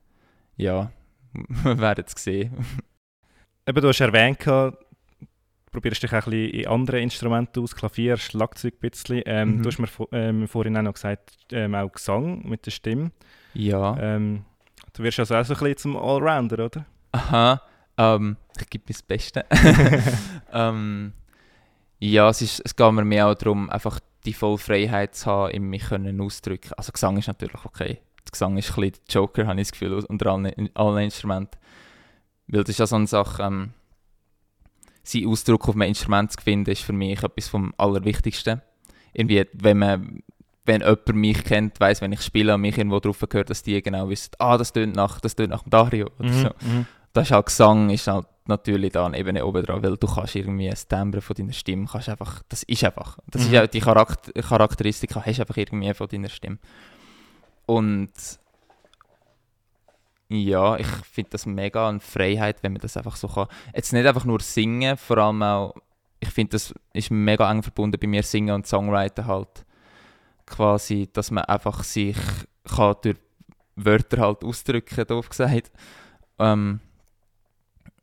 [0.57, 0.91] Ja,
[1.33, 2.63] wir werden es sehen.
[3.65, 4.37] Eben, du hast erwähnt,
[5.71, 9.21] probierst dich auch ein bisschen in anderen Instrumenten aus, Klavier, Schlagzeug ein bisschen.
[9.25, 9.63] Ähm, Mhm.
[9.63, 13.11] Du hast mir ähm, vorhin auch noch gesagt, ähm, auch Gesang mit der Stimme.
[13.53, 14.45] Ja, Ähm,
[14.93, 16.85] du wirst also auch so ein bisschen zum Allrounder, oder?
[17.13, 17.61] aha,
[17.97, 19.43] ähm, ich gebe mein Bestes.
[20.53, 21.13] ähm,
[21.99, 25.51] ja, es, ist, es geht mir mehr auch darum, einfach die volle Freiheit zu haben,
[25.51, 26.73] in mich können ausdrücken.
[26.77, 27.99] Also Gesang ist natürlich okay.
[28.25, 31.59] Der Gesang ist ein bisschen der Joker, habe ich das Gefühl, unter allen, allen Instrumenten.
[32.47, 33.71] Weil das ist ja so eine Sache, ähm,
[35.03, 38.61] sein Ausdruck auf einem Instrument zu finden, ist für mich etwas vom Allerwichtigsten.
[39.13, 40.23] Irgendwie, wenn man
[40.63, 43.81] wenn jemand mich kennt, weiß, wenn ich spiele und mich irgendwo drauf gehört, dass die
[43.81, 46.49] genau wissen, ah, das tönt nach, das tönt nach dem Dario oder so.
[46.61, 46.85] Mhm.
[47.13, 50.35] Das ist halt Gesang, ist halt natürlich da eine Ebene oben dran, weil du kannst
[50.35, 53.53] irgendwie ein Timbre von deiner Stimme, kannst einfach, das ist einfach, das Mhm.
[53.53, 56.57] ist auch die Charakter Charakteristika, hast du einfach irgendwie von deiner Stimme.
[57.65, 58.11] Und
[60.33, 63.47] ja, ich finde das mega eine Freiheit, wenn man das einfach so kann.
[63.75, 65.75] Jetzt nicht einfach nur singen, vor allem auch,
[66.19, 69.65] ich finde das ist mega eng verbunden bei mir, Singen und Songwriten halt.
[70.45, 72.17] Quasi, dass man einfach sich
[72.65, 73.17] kann durch
[73.75, 75.71] Wörter halt ausdrücken, doof gesagt.
[76.39, 76.79] Ähm,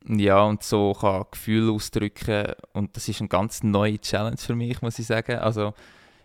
[0.07, 4.81] ja, und so kann Gefühle ausdrücken und das ist eine ganz neue Challenge für mich,
[4.81, 5.39] muss ich sagen.
[5.39, 5.75] Also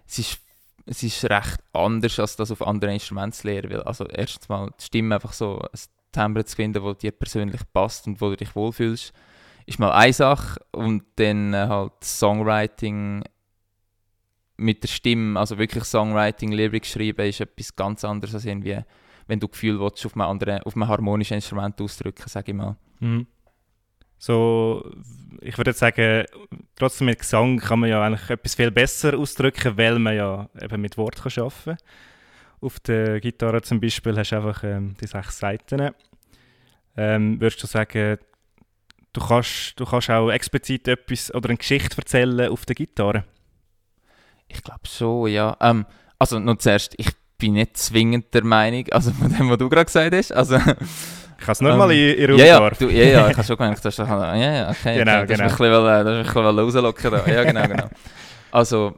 [0.08, 0.40] es ist,
[0.86, 4.72] es ist recht anders, als das auf anderen Instrumenten zu lernen, weil also erstens mal
[4.80, 5.80] die Stimme einfach so ein
[6.14, 9.12] Timbre zu finden, wo dir persönlich passt und wo du dich wohlfühlst,
[9.66, 13.24] ist mal eine Sache und dann äh, halt Songwriting
[14.58, 18.84] mit der Stimme, also wirklich Songwriting, Lyrics schreiben, ist etwas ganz anderes als irgendwie
[19.28, 22.76] wenn du Gefühl willst, auf einem anderen, auf einem harmonischen Instrument ausdrücken, sage ich mal.
[23.00, 23.28] Mhm.
[24.18, 24.90] So,
[25.42, 26.26] ich würde sagen,
[26.76, 30.82] trotzdem mit Gesang kann man ja eigentlich etwas viel besser ausdrücken, weil man ja eben
[30.82, 31.78] mit Wort arbeiten kann.
[32.64, 35.92] Auf der Gitarre zum Beispiel hast du einfach ähm, die sechs Seiten.
[36.96, 38.18] Ähm, würdest du sagen,
[39.12, 43.26] du kannst, du kannst auch explizit etwas oder eine Geschichte erzählen auf der Gitarre?
[44.48, 45.58] Ich glaube schon, ja.
[45.60, 45.86] Ähm,
[46.18, 49.86] also noch zuerst, ich bin nicht zwingend der Meinung, also von dem, was du gerade
[49.86, 50.32] gesagt hast.
[50.32, 50.56] Also,
[51.40, 53.58] ich kann es nur mal in, in ja, ja, du, ja, ja, ich habe schon
[53.58, 55.48] gemerkt, dass du ja, ja, okay, genau, okay, genau.
[55.48, 57.28] Das ist ein bisschen rauslocken da.
[57.28, 57.90] Ja, genau, genau.
[58.52, 58.96] Also,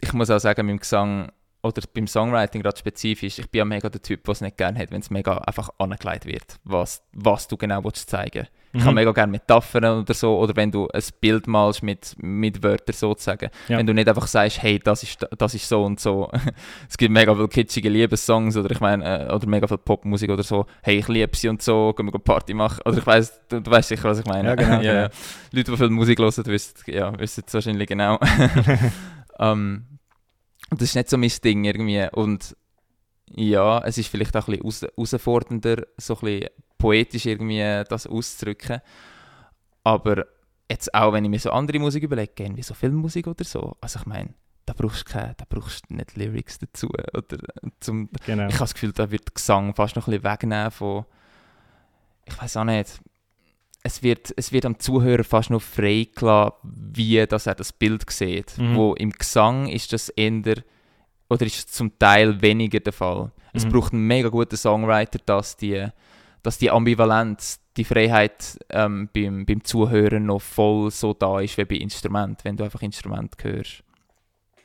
[0.00, 1.30] ich muss auch sagen, mit dem Gesang
[1.64, 4.78] oder beim Songwriting gerade spezifisch, ich bin ja mega der Typ, der es nicht gerne
[4.78, 8.84] hat, wenn es mega einfach angelegt wird, was, was du genau willst zeigen Ich Mhm.
[8.84, 12.94] habe mega gerne Metaphern oder so, oder wenn du ein Bild malst mit, mit Wörtern
[12.94, 13.48] sozusagen.
[13.68, 13.78] Ja.
[13.78, 16.30] Wenn du nicht einfach sagst, hey, das ist, das ist so und so.
[16.88, 20.42] es gibt mega viele kitschige Liebessongs oder ich meine, äh, oder mega viel Popmusik oder
[20.42, 22.80] so, hey, ich liebe sie und so, können wir Party machen.
[22.84, 24.48] Oder ich weiß, du, du weißt sicher, was ich meine.
[24.48, 24.92] Ja, genau, ja, ja.
[24.92, 25.14] genau.
[25.52, 28.18] Leute, die viel Musik hören, wissen, ja, wissen es wahrscheinlich genau.
[29.38, 30.03] ähm, und
[30.70, 32.06] das ist nicht so mein Ding irgendwie.
[32.12, 32.56] Und
[33.30, 36.48] ja, es ist vielleicht auch ein bisschen heraus- herausfordernder, so ein bisschen
[36.78, 38.80] poetisch irgendwie das auszudrücken.
[39.82, 40.26] Aber
[40.70, 43.98] jetzt auch, wenn ich mir so andere Musik überlege, wie so Filmmusik oder so, also
[44.00, 44.34] ich meine,
[44.66, 46.88] da brauchst du keine, da brauchst du nicht Lyrics dazu.
[46.88, 47.38] Oder
[47.80, 48.46] zum, Genau.
[48.46, 51.04] ich habe das Gefühl, da wird Gesang fast noch ein bisschen wegnehmen von,
[52.24, 52.98] ich weiß auch nicht,
[53.86, 58.10] es wird, es wird am Zuhörer fast noch frei gelassen, wie dass er das Bild
[58.10, 58.56] sieht.
[58.58, 58.74] Mhm.
[58.76, 60.56] Wo im Gesang ist das eher,
[61.28, 63.30] oder ist es zum Teil weniger der Fall.
[63.52, 63.70] Es Mhm.
[63.70, 65.86] braucht einen mega guten Songwriter, dass die,
[66.42, 71.64] dass die Ambivalenz, die Freiheit ähm, beim, beim Zuhören noch voll so da ist wie
[71.64, 73.82] bei Instrument, wenn du einfach Instrument hörst.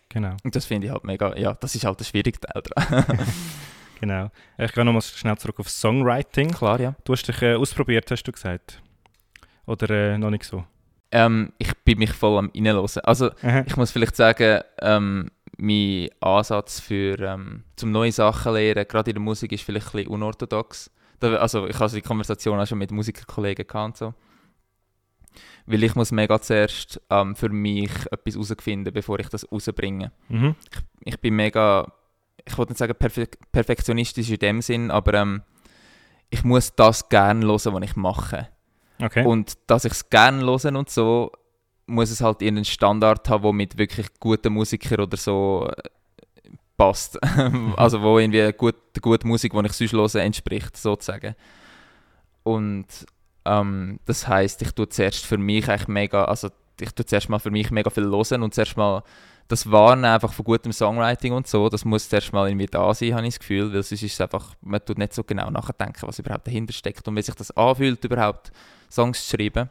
[0.08, 0.36] genau.
[0.44, 3.06] Und das finde ich halt mega, ja, das ist halt der schwierige Teil dran.
[4.00, 4.30] genau.
[4.58, 6.52] Ich gehe nochmal schnell zurück auf Songwriting.
[6.52, 6.96] Klar, ja.
[7.04, 8.82] Du hast dich äh, ausprobiert, hast du gesagt?
[9.70, 10.66] Oder äh, noch nicht so?
[11.12, 12.88] Ähm, ich bin mich voll am reinhören.
[13.04, 13.64] Also Aha.
[13.68, 19.16] ich muss vielleicht sagen, ähm, mein Ansatz für ähm, zum neue Sachen lernen, gerade in
[19.16, 20.90] der Musik, ist vielleicht ein bisschen unorthodox.
[21.20, 24.16] Da, also ich habe die Konversation auch schon mit Musikerkollegen gehabt so.
[25.68, 30.12] Weil ich muss mega zuerst ähm, für mich etwas herausfinden, bevor ich das rausbringe.
[30.30, 30.56] Mhm.
[31.02, 31.94] Ich bin mega,
[32.44, 35.44] ich wollte nicht sagen perfe perfektionistisch in dem Sinn, aber ähm,
[36.32, 38.48] ich muss das gerne hören, was ich mache.
[39.02, 39.26] Okay.
[39.26, 41.32] Und dass ich es gerne höre und so,
[41.86, 47.20] muss es halt irgendeinen Standard haben, der mit wirklich guten Musikern oder so äh, passt.
[47.78, 51.36] also wo irgendwie gut, der gute Musik, die ich sonst höre, entspricht, sozusagen.
[52.44, 52.88] Und
[53.46, 57.40] ähm, das heißt, ich tue zuerst für mich eigentlich mega, also ich tue zuerst mal
[57.40, 59.04] für mich mega viel hören und zuerst mal
[59.48, 63.16] das Warnen einfach von gutem Songwriting und so, das muss zuerst mal irgendwie da sein,
[63.16, 66.04] habe ich das Gefühl, weil sonst ist es einfach, man tut nicht so genau nachdenken,
[66.04, 68.52] was überhaupt dahinter steckt und wie sich das anfühlt, überhaupt
[68.92, 69.70] Songs zu schreiben.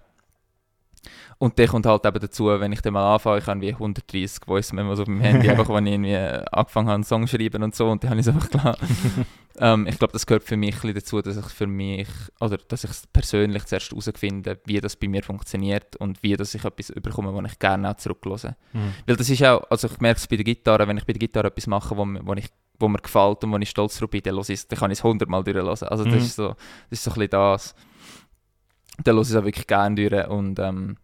[1.40, 4.44] Und der kommt halt eben dazu, wenn ich dann mal anfange, ich habe wie 130
[4.44, 7.62] Voice Memos auf meinem Handy, einfach wenn ich irgendwie angefangen habe, einen Song zu schreiben
[7.62, 8.76] und so, und dann habe ich es einfach klar.
[9.60, 12.08] ähm, ich glaube, das gehört für mich ein dazu, dass ich für mich,
[12.40, 16.56] oder dass ich es persönlich zuerst herausfinde, wie das bei mir funktioniert und wie dass
[16.56, 18.56] ich etwas überkomme, was ich gerne auch zurückhöre.
[18.72, 18.94] Mhm.
[19.06, 21.20] Weil das ist auch, also ich merke es bei der Gitarre, wenn ich bei der
[21.20, 22.48] Gitarre etwas mache, wo, mir- wo, ich,
[22.80, 25.04] wo mir gefällt und wo ich stolz drauf bin, dann, ich dann kann ich es
[25.04, 25.86] hundertmal durchlassen.
[25.86, 26.18] Also das, Mhm.
[26.18, 26.48] ist so,
[26.90, 27.74] das ist so ein bisschen das.
[29.04, 30.96] Dann höre ich es auch wirklich gerne durch und ähm,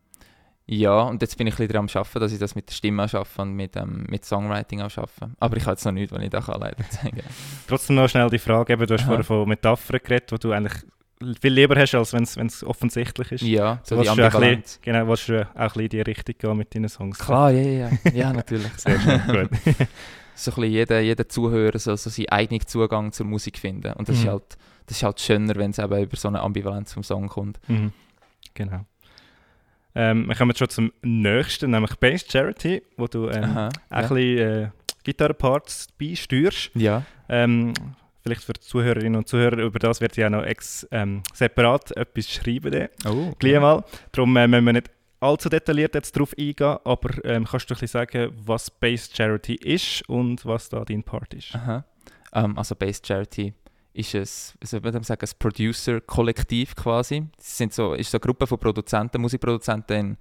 [0.66, 2.74] ja, und jetzt bin ich ein bisschen daran am Arbeiten, dass ich das mit der
[2.74, 5.30] Stimme schaffe und mit, ähm, mit Songwriting auch schaffe.
[5.38, 7.20] Aber ich habe jetzt noch nichts, was ich da kann leider sagen
[7.68, 9.08] Trotzdem noch schnell die Frage, eben, du hast Aha.
[9.08, 10.72] vorher von Metaphern geredet, die du eigentlich
[11.40, 13.42] viel lieber hast, als wenn es offensientlich ist.
[13.42, 14.78] Ja, so Du die willst du Ambivalenz.
[14.82, 17.18] genau, willst du auch ein bisschen in die Richtung gehen mit deinen Songs?
[17.18, 18.10] Klar, ja, ja, ja.
[18.12, 18.72] Ja, natürlich.
[18.78, 19.50] Sehr schön, gut.
[20.34, 23.92] so ein bisschen jeder, jeder Zuhörer soll so seinen eigenen Zugang zur Musik finden.
[23.92, 24.30] Und das, ist Mhm.
[24.30, 27.58] halt, das ist halt schöner, wenn es eben über so eine Ambivalenz vom Song kommt.
[27.68, 27.92] Mhm.
[28.54, 28.84] Genau.
[29.94, 33.72] Ähm, wir kommen jetzt schon zum nächsten, nämlich Bass Charity, wo du ähm, Aha, auch
[33.90, 34.08] ein ja.
[34.08, 34.70] bisschen äh,
[35.04, 36.70] Gitarrenparts beisteuerst.
[36.74, 37.02] ja.
[37.28, 37.72] Ähm,
[38.22, 42.30] vielleicht für die Zuhörerinnen und Zuhörer, über das wird ja noch ex, ähm, separat etwas
[42.30, 42.70] schreiben.
[42.72, 42.88] Dann.
[43.06, 43.84] Oh, Gleich mal.
[44.12, 47.80] Darum äh, müssen wir nicht allzu detailliert jetzt darauf eingehen, aber ähm, kannst du ein
[47.80, 51.54] bisschen sagen, was Bass Charity ist und was da dein Part ist?
[51.54, 51.84] Aha.
[52.34, 53.54] Ähm, also Base Charity
[53.94, 57.28] ist es, wie soll man sagen, ein Producer-Kollektiv quasi.
[57.38, 60.18] Es sind so, ist so eine Gruppe von Produzenten, Musikproduzenten,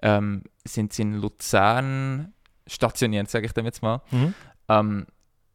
[0.00, 2.32] ähm, sind sie in Luzern
[2.66, 4.00] stationiert, sage ich dem jetzt mal.
[4.10, 4.34] Mhm.
[4.68, 5.06] Ähm,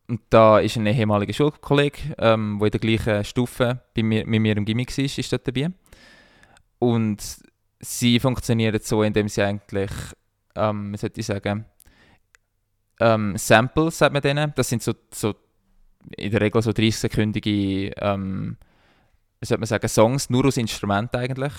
[0.07, 4.41] und da ist ein ehemaliger Schulkollege, ähm, der in der gleichen Stufe bei mir, mit
[4.41, 5.71] mir im Gimmick war, ist dort dabei.
[6.79, 7.23] Und
[7.79, 9.91] sie funktionieren so, indem sie eigentlich,
[10.55, 11.65] ähm, wie sollte ich sagen,
[12.99, 15.33] ähm, Samples, sagt man denen, das sind so, so
[16.17, 18.57] in der Regel so 30-sekündige, ähm,
[19.41, 21.53] sollte man sagen, Songs, nur aus Instrumenten eigentlich.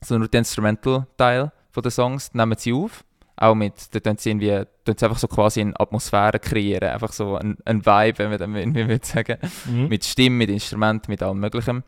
[0.00, 3.04] So nur der Instrumental-Teil der Songs nehmen sie auf.
[3.36, 7.12] Auch mit, da tun sie irgendwie, tun sie einfach so quasi eine Atmosphäre kreieren, einfach
[7.12, 9.38] so ein, ein Vibe, wenn man dann irgendwie würde sagen.
[9.64, 9.88] Mhm.
[9.88, 11.82] Mit Stimme, mit Instrumenten, mit allem Möglichen.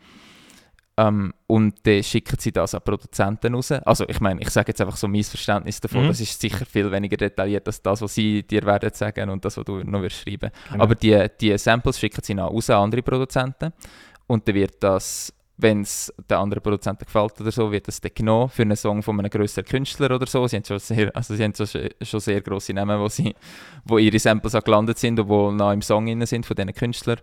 [0.97, 3.73] Ähm, und dann schicken sie das an Produzenten raus.
[3.73, 6.09] Also ich meine, ich sage jetzt einfach so mein Verständnis davon, Mhm.
[6.09, 9.57] das ist sicher viel weniger detailliert als das, was sie dir werden sagen und das,
[9.57, 10.51] was du noch wirst schreiben.
[10.71, 10.85] Genau.
[10.85, 13.73] Aber die, die Samples schicken sie dann raus an andere Produzenten
[14.29, 18.13] und dann wird das, wenn es den anderen Produzenten gefällt oder so, wird das dann
[18.15, 20.47] genommen für einen Song von einem grösseren Künstler oder so.
[20.47, 21.67] Sie haben schon sehr, also sie haben schon,
[22.03, 23.35] schon sehr grosse Namen, wo, sie,
[23.85, 26.73] wo ihre Samples auch gelandet sind und wo noch im Song drin sind von diesen
[26.73, 27.19] Künstlern.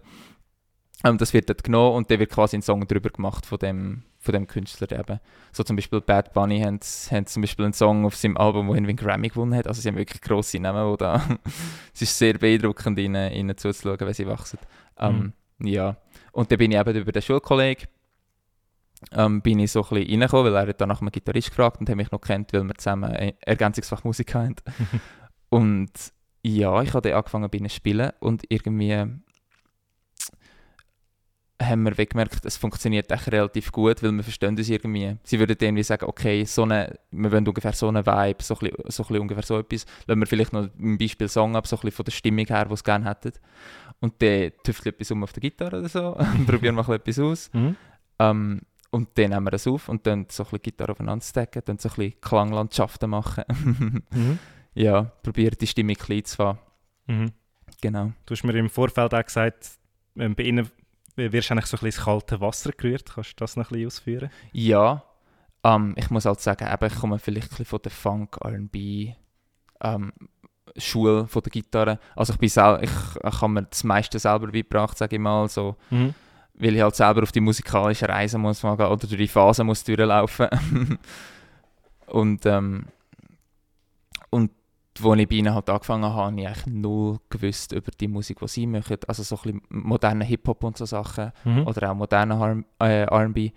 [1.04, 4.04] Ähm, das wird dort genommen und dann wird quasi ein Song drüber gemacht von dem,
[4.20, 5.20] von dem Künstler eben.
[5.52, 6.80] So zum Beispiel Bad Bunny haben,
[7.12, 9.68] haben zum Beispiel einen Song auf seinem Album, wo irgendwie einen Grammy gewonnen hat.
[9.68, 11.22] Also sie haben wirklich grosse Namen, wo da...
[11.94, 14.60] es ist sehr beeindruckend, ihnen, ihnen zuzuschauen, wenn sie wachsen.
[14.98, 15.34] Ähm,
[15.64, 15.98] Ja.
[16.32, 17.88] Und dann bin ich eben über den Schulkollegen
[19.14, 21.80] ähm, bin ich so ein bisschen reingekommen, weil er hat dann nach einem Gitarrist gefragt
[21.80, 24.56] und hat mich noch kennt, weil wir zusammen Ergänzungsfach Musik haben.
[25.50, 25.92] und
[26.44, 29.06] ja, ich habe dann angefangen bei ihnen zu spielen und irgendwie
[31.62, 35.18] haben wir gemerkt, es funktioniert echt relativ gut, weil wir verstehen uns irgendwie.
[35.24, 38.60] Sie würden irgendwie sagen, okay, so eine, wir wollen ungefähr so eine Vibe, so ein
[38.60, 39.86] bisschen, so ein ungefähr so etwas.
[40.08, 42.66] Lassen wir vielleicht noch ein Beispiel Song ab, so ein bisschen von der Stimmung her,
[42.66, 43.34] die sie gerne hätten.
[44.00, 47.50] Und dann tüfteln etwas um auf der Gitarre oder so, probieren wir etwas aus.
[47.54, 47.76] Mhm.
[48.20, 51.62] Ähm, und dann nehmen wir es auf und dann so ein bisschen Gitarre aufeinander stacken,
[51.66, 53.44] dann so ein bisschen Klanglandschaften machen.
[54.12, 54.40] Mhm.
[54.74, 56.60] ja, probieren die Stimmung klein zu fahren.
[57.08, 57.32] Mhm.
[57.82, 58.12] Genau.
[58.26, 59.72] Du hast mir im Vorfeld auch gesagt,
[60.16, 60.70] bei Ihnen
[61.26, 63.14] eigentlich so ein bisschen ins kalte Wasser gerührt.
[63.14, 64.30] Kannst du das noch ein bisschen ausführen?
[64.54, 65.04] Ja,
[65.64, 69.14] ähm, ich muss halt sagen, eben, ich komme vielleicht ein bisschen von der Funk, R&B
[69.82, 70.12] ähm,
[70.78, 72.00] Schule von der Gitarre.
[72.16, 75.50] Also ich bin sel ich, ich habe mir das meiste selber beigebracht, sage ich mal,
[75.50, 76.14] so, Mhm.
[76.54, 79.66] weil ich halt selber auf die musikalische Reise muss mal gehen oder durch die Phasen
[79.68, 80.48] muss durchlaufen.
[82.08, 82.86] und ähm,
[84.30, 84.52] und
[85.04, 88.40] als ich bei ihnen halt angefangen habe, habe ich eigentlich null gewusst über die Musik,
[88.40, 88.98] die sie machen.
[89.08, 91.66] Also so ein bisschen modernen Hip-Hop und so Sachen Mhm.
[91.68, 93.52] oder auch modernen äh, R&B.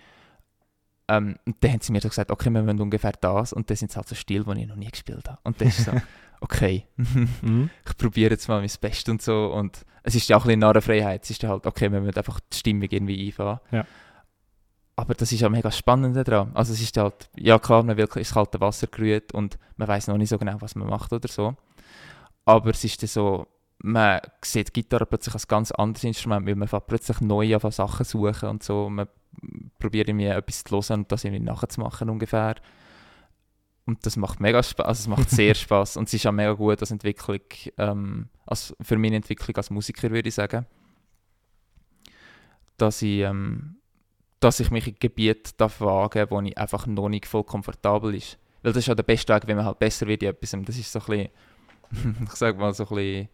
[1.09, 3.53] Ähm, und dann haben sie mir so gesagt, okay, wir wollen ungefähr das.
[3.53, 5.39] Und das sind halt so Stil, den ich noch nie gespielt habe.
[5.43, 5.93] Und das ist so,
[6.41, 7.71] okay, Mhm.
[7.87, 9.53] ich probiere jetzt mal mein Bestes und so.
[9.53, 11.25] Und es ist ja auch ein bisschen Narrenfreiheit.
[11.25, 13.61] Es ist ja halt, okay, wir müssen einfach die Stimmung irgendwie einfahren.
[13.71, 13.85] Ja.
[14.97, 16.53] Aber das ist ja mega spannend daran.
[16.55, 20.07] Also es ist halt, ja klar, man will ins kalte Wasser gerührt und man weiß
[20.07, 21.57] noch nicht so genau, was man macht oder so.
[22.45, 23.47] Aber es ist dann so,
[23.79, 28.05] man sieht die Gitarre plötzlich als ganz anderes Instrument, weil man plötzlich neu an Sachen
[28.05, 28.89] suchen und so.
[28.89, 29.09] Man
[29.79, 32.55] probiert irgendwie etwas zu hören und das irgendwie nachzumachen ungefähr.
[33.87, 36.53] Und das macht mega Spaß, also es macht sehr Spaß und es ist auch mega
[36.53, 37.41] gut als Entwicklung,
[37.77, 40.65] ähm, als, für meine Entwicklung als Musiker würde ich sagen,
[42.79, 43.77] dass ich, ähm,
[44.45, 48.39] dass ich mich in Gebiete darf wagen wo ich einfach noch nicht voll komfortabel ist.
[48.63, 50.55] Weil das ist ja der beste Weg, wenn man halt besser wird in etwas.
[50.65, 51.29] Das ist so ein
[51.91, 53.29] bisschen, ich sag mal so ein bisschen,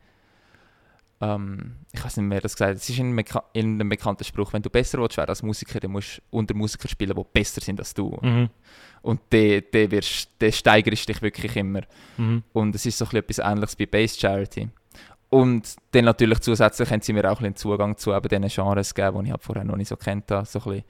[1.22, 2.76] ähm, ich weiß nicht mehr, das gesagt.
[2.76, 3.18] Es ist in,
[3.54, 6.88] einem bekannten Spruch, wenn du besser willst werden als Musiker, dann musst du unter Musiker
[6.88, 8.16] spielen, die besser sind als du.
[8.22, 8.48] Mhm.
[9.02, 11.82] Und dann dann wirst- dann steigerst dich wirklich immer.
[12.16, 12.42] Mhm.
[12.52, 14.68] Und es ist so ein bisschen etwas Ähnliches bei Base Charity.
[15.28, 18.94] Und dann natürlich zusätzlich haben sie mir auch ein bisschen Zugang zu eben diesen Genres
[18.94, 20.44] gegeben, die ich halt vorher noch nicht so kennt habe.
[20.46, 20.84] So ein bisschen,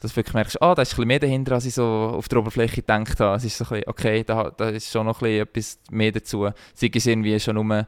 [0.00, 2.38] dass du wirklich merkst, ah, da ist ein mehr dahinter, als ich so auf der
[2.38, 3.36] Oberfläche gedacht habe.
[3.36, 6.50] Es ist so ein bisschen, okay, da, da ist schon noch etwas mehr dazu.
[6.74, 7.86] Sei es irgendwie schon nur,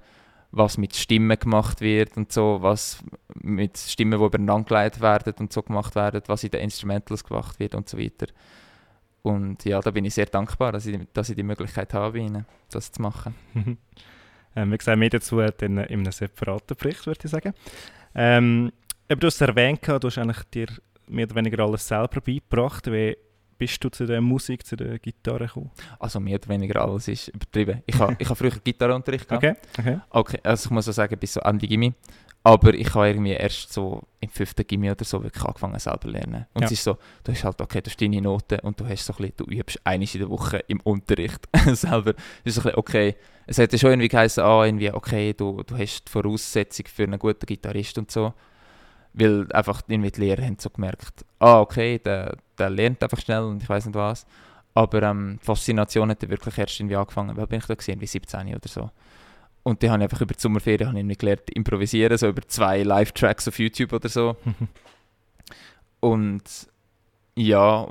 [0.50, 3.02] was mit Stimmen gemacht wird und so, was
[3.34, 7.60] mit Stimmen, die übereinander geleitet werden und so gemacht werden, was in den Instrumentals gemacht
[7.60, 8.26] wird und so weiter.
[9.22, 12.46] Und ja, da bin ich sehr dankbar, dass ich, dass ich die Möglichkeit habe, ihnen
[12.70, 13.34] das zu machen.
[14.56, 17.52] Ähm, wie gesagt, mehr dazu dann in einem separaten Bericht, würde ich sagen.
[18.14, 18.72] Ähm,
[19.08, 20.66] aber du hast es erwähnt, du hast eigentlich dir
[21.08, 22.90] mehr oder weniger alles selber beigebracht.
[22.90, 23.16] Wie
[23.58, 25.70] bist du zu der Musik, zu der Gitarre gekommen?
[25.98, 27.82] Also mehr oder weniger alles ist übertrieben.
[27.86, 29.44] Ich habe ich ha früher Gitarrenunterricht gehabt.
[29.44, 29.98] Okay, okay.
[30.10, 31.92] Okay, also ich muss so sagen, bis so Ende Gimmi.
[32.44, 36.08] Aber ich habe irgendwie erst so im fünften Gimmi oder so wirklich angefangen selber zu
[36.08, 36.46] lernen.
[36.54, 36.66] Und Ja.
[36.66, 39.12] es ist so, du hast halt, okay, du hast deine Noten und du hast so
[39.12, 41.40] ein bisschen, du übst einiges in der Woche im Unterricht
[41.74, 42.14] selber.
[42.44, 43.16] Es ist so ein bisschen, okay,
[43.46, 47.18] es hätte schon irgendwie geheißen, ah, irgendwie, okay, du, du hast die Voraussetzung für einen
[47.18, 48.32] guten Gitarrist und so.
[49.18, 53.42] Weil einfach irgendwie die Lehrer haben so gemerkt, ah, okay, der, der lernt einfach schnell
[53.42, 54.26] und ich weiß nicht was.
[54.74, 58.06] Aber ähm, die Faszination hat wirklich erst irgendwie angefangen, weil bin ich da gesehen, wie
[58.06, 58.90] 17 oder so.
[59.64, 62.82] Und dann habe ich einfach über die Sommerferien habe ich gelernt, improvisieren, so über zwei
[62.82, 64.36] Live-Tracks auf YouTube oder so.
[66.00, 66.42] Und
[67.34, 67.88] ja,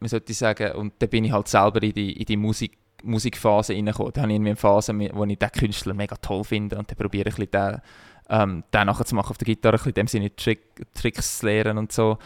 [0.00, 3.72] wie sollte sagen, und dann bin ich halt selber in die, in die Musik, Musikphase
[3.72, 4.12] reingekommen.
[4.12, 6.96] Da habe ich irgendwie eine Phase, wo ich den Künstler mega toll finde und dann
[6.96, 7.80] probiere ich ein bisschen den
[8.28, 10.62] ähm, dann nachher zu machen auf der Gitarre, in dem Sinne Trick,
[10.94, 12.18] Tricks zu lernen und so.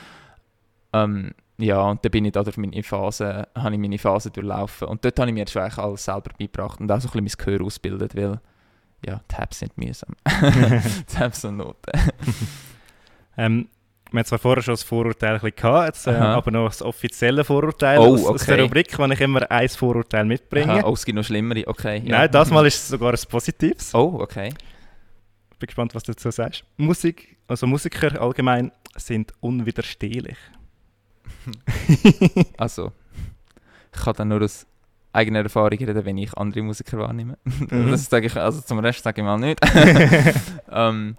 [0.92, 4.88] Ähm, ja, und dann bin ich da durch meine Phase, habe ich meine Phase durchlaufen.
[4.88, 7.44] Und dort habe ich mir eigentlich alles selber beigebracht und auch so ein bisschen mein
[7.44, 8.40] Gehör ausgebildet, weil
[9.06, 10.14] ja, Tabs sind mühsam.
[11.06, 11.92] Tabs und Noten.
[13.36, 13.68] ähm,
[14.10, 16.82] wir haben zwar vorher schon das Vorurteil ein bisschen gehabt, jetzt, äh, aber noch das
[16.82, 18.62] offizielle Vorurteil Oh, aus, aus der okay.
[18.64, 20.72] Rubrik, wo ich immer ein Vorurteil mitbringe.
[20.72, 22.02] Aha, oh, es gibt noch schlimmere, okay.
[22.04, 22.18] ja.
[22.18, 23.94] Nein, das Mal ist es sogar ein positives.
[23.94, 24.52] Oh, okay.
[25.60, 26.64] Bin gespannt, was du dazu sagst.
[26.78, 30.38] Musik, also Musiker allgemein sind unwiderstehlich.
[32.58, 32.92] Also,
[33.94, 34.66] ich kann dann nur aus
[35.12, 37.38] eigener Erfahrung reden, wenn ich andere Musiker wahrnehme.
[37.44, 37.90] Mhm.
[37.90, 39.58] Das sage ich, also zum Rest sage ich mal nicht.
[40.70, 41.16] ähm,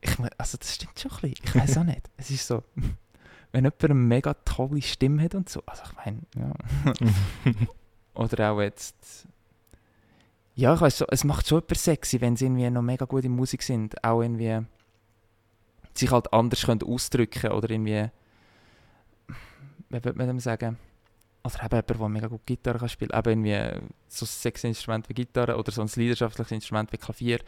[0.00, 1.44] ich mein, also das stimmt schon ein bisschen.
[1.44, 2.10] Ich weiß auch nicht.
[2.16, 2.62] Es ist so,
[3.52, 5.62] wenn jemand eine mega tolle Stimme hat und so.
[5.66, 7.54] Also ich meine, ja.
[8.14, 9.26] Oder auch jetzt.
[10.56, 13.28] Ja, ich weiß so, es macht schon etwas sexy, wenn sie irgendwie noch mega gute
[13.28, 14.02] Musik sind.
[14.04, 14.60] Auch irgendwie
[15.94, 18.10] sich halt anders können ausdrücken oder irgendwie.
[19.88, 20.78] Wie würde man dem sagen?
[21.42, 25.08] Oder eben jemand, der mega gut Gitarre kann spielen Eben irgendwie so ein sexy Instrument
[25.08, 27.40] wie Gitarre oder so ein leidenschaftliches Instrument wie Klavier.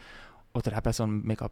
[0.53, 1.49] Oder eben so eine mega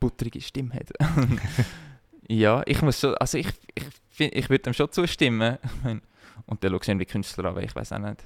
[0.00, 0.90] butterige Stimme hat.
[2.28, 3.86] ja, ich muss schon, also ich, ich,
[4.18, 5.58] ich würde dem schon zustimmen.
[6.46, 8.24] Und dann schaust du irgendwie Künstler an, weil ich weiß auch nicht,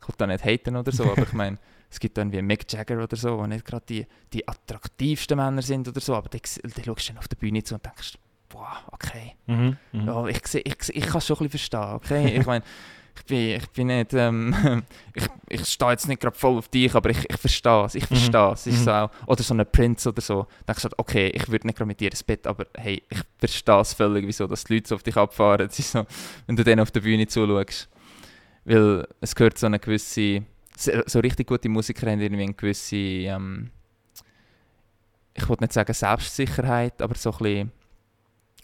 [0.00, 1.58] ich will da nicht haten oder so, aber ich meine,
[1.90, 5.62] es gibt dann wie Mick Jagger oder so, die nicht gerade die, die attraktivsten Männer
[5.62, 8.14] sind oder so, aber dann, dann schaust du dann auf der Bühne zu und denkst,
[8.48, 9.76] boah, okay, Mhm.
[9.92, 10.06] Mhm.
[10.06, 12.38] ja, ich, ich, seh- ich kann es schon ein bisschen verstehen, okay?
[12.38, 12.64] Ich meine,
[13.16, 14.54] ich bin, ich bin nicht, ähm,
[15.14, 18.04] ich, ich stehe jetzt nicht gerade voll auf dich, aber ich, ich verstehe es, ich
[18.04, 18.06] Mhm.
[18.16, 18.60] verstehe es.
[18.60, 18.84] Es ist Mhm.
[18.84, 21.66] so auch, oder so ein Prince oder so, dann denkst du halt, okay, ich würde
[21.66, 24.74] nicht gerade mit dir ins Bett, aber hey, ich verstehe es völlig, wieso dass die
[24.74, 25.68] Leute so auf dich abfahren.
[25.70, 26.06] So,
[26.46, 27.88] wenn du denen auf der Bühne zuschaust.
[28.64, 30.42] Weil es gehört so eine gewisse,
[31.06, 33.70] so richtig gute Musiker haben irgendwie eine gewisse, ähm,
[35.34, 37.72] ich wollte nicht sagen Selbstsicherheit, aber so ein bisschen,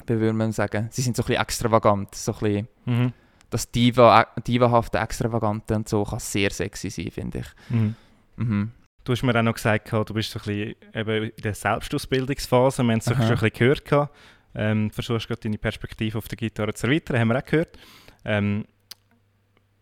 [0.07, 3.13] wie würde man sagen, sie sind so ein bisschen extravagant, so ein bisschen, Mhm.
[3.51, 7.47] das Diva, Divahafte, Extravagante und so kann sehr sexy sein, finde ich.
[7.71, 7.95] Mhm.
[8.37, 8.73] Mhm.
[9.05, 12.83] Du hast mir auch noch gesagt, du bist so ein bisschen eben in der Selbstausbildungsphase.
[12.83, 13.15] Wir haben es Aha.
[13.23, 14.11] schon ein bisschen gehört.
[14.57, 17.79] Ähm, versuchst gerade deine Perspektive auf der Gitarre zu erweitern, haben wir auch gehört.
[18.25, 18.65] Ähm,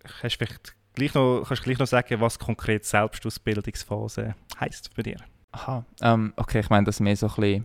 [0.03, 5.03] kannst du vielleicht gleich noch, kannst du gleich noch sagen, was konkret Selbstausbildungsphase heisst für
[5.03, 5.17] dich?
[5.53, 7.65] Aha, ähm, okay, ich meine das mehr so ein bisschen,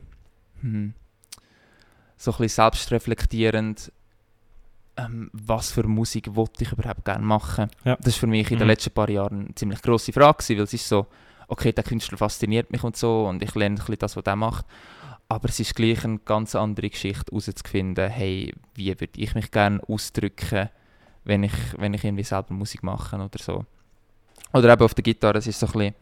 [0.62, 0.94] hm,
[2.18, 3.92] so ein bisschen selbstreflektierend,
[4.98, 7.70] ähm, was für Musik wollte ich überhaupt gerne machen.
[7.86, 7.96] Ja.
[8.02, 8.72] Das war für mich in den Mhm.
[8.72, 11.08] letzten paar Jahren eine ziemlich grosse Frage, gewesen, weil es ist so,
[11.48, 14.36] okay, der Künstler fasziniert mich und so und ich lerne ein bisschen das, was er
[14.36, 14.66] macht,
[15.30, 19.82] aber es ist gleich eine ganz andere Geschichte herauszufinden, hey, wie würde ich mich gerne
[19.88, 20.70] ausdrücken,
[21.30, 23.64] wenn ich, wenn ich irgendwie selber Musik mache oder so.
[24.52, 25.96] Oder eben auf der Gitarre, es ist so ein bisschen,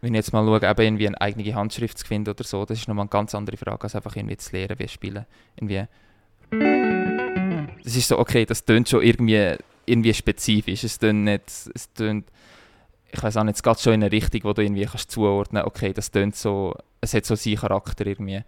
[0.00, 2.78] wenn ich jetzt mal schaue, eben irgendwie eine eigene Handschrift zu finden oder so, das
[2.78, 5.24] ist nochmal eine ganz andere Frage, als einfach irgendwie zu lernen, wie spielen.
[5.56, 5.86] Irgendwie.
[7.84, 10.82] Es ist so, okay, das tönt schon irgendwie, irgendwie spezifisch.
[10.82, 12.26] Es tönt nicht, es tönt,
[13.12, 15.62] ich weiß auch nicht, es geht schon in eine Richtung, wo du irgendwie kannst zuordnen,
[15.62, 18.42] okay, das tönt so, es hat so seinen Charakter irgendwie.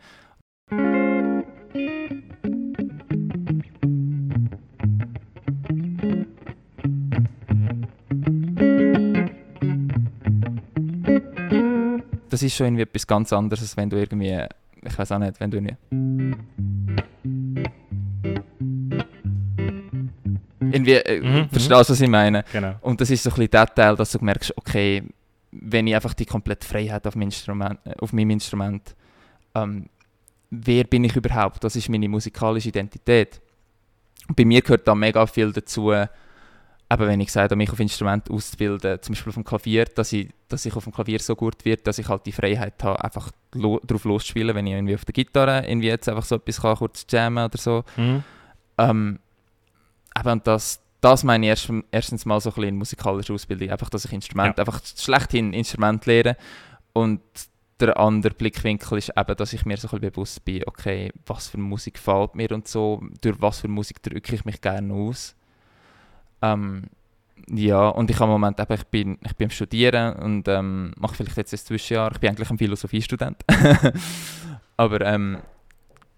[12.36, 14.44] Das ist schon irgendwie etwas ganz anderes, als wenn du irgendwie,
[14.82, 15.76] ich weiß auch nicht, wenn du irgendwie
[20.70, 21.48] irgendwie, äh, Mhm, mhm.
[21.48, 22.44] verstehst du, was ich meine?
[22.52, 22.74] Genau.
[22.82, 25.02] Und das ist so ein bisschen der Teil, dass du merkst, okay,
[25.50, 28.94] wenn ich einfach die komplette Freiheit auf, meinem Instrument, äh, auf meinem Instrument,
[29.54, 29.88] ähm,
[30.50, 31.64] wer bin ich überhaupt?
[31.64, 33.40] Das ist meine musikalische Identität.
[34.28, 35.90] Bei mir gehört da mega viel dazu,
[36.90, 40.28] eben wenn ich sage, mich auf Instrument auszubilden, zum Beispiel auf dem Klavier, dass ich,
[40.48, 43.32] dass ich auf dem Klavier so gut wird, dass ich halt die Freiheit habe, einfach
[43.52, 46.76] lo drauf loszuspielen, wenn ich irgendwie auf der Gitarre irgendwie jetzt einfach so etwas kann,
[46.76, 47.84] kurz jammen oder so.
[47.96, 48.22] Mhm.
[48.78, 49.18] Ähm,
[50.18, 53.90] eben, das, das meine ich erst, erstens mal so ein bisschen in musikalischer Ausbildung, einfach,
[53.90, 56.36] dass ich Instrument, einfach schlechthin Instrument lehre
[56.92, 57.20] und
[57.80, 61.48] der andere Blickwinkel ist eben, dass ich mir so ein bisschen bewusst bin, okay, was
[61.48, 65.34] für Musik gefällt mir und so, durch was für Musik drücke ich mich gerne aus.
[66.52, 66.84] Ähm,
[67.48, 70.92] ja, und ich habe im Moment eben, ich bin, ich bin am Studieren und ähm,
[70.98, 73.44] mache vielleicht jetzt ein Zwischenjahr, ich bin eigentlich ein Philosophiestudent,
[74.76, 75.38] aber ähm,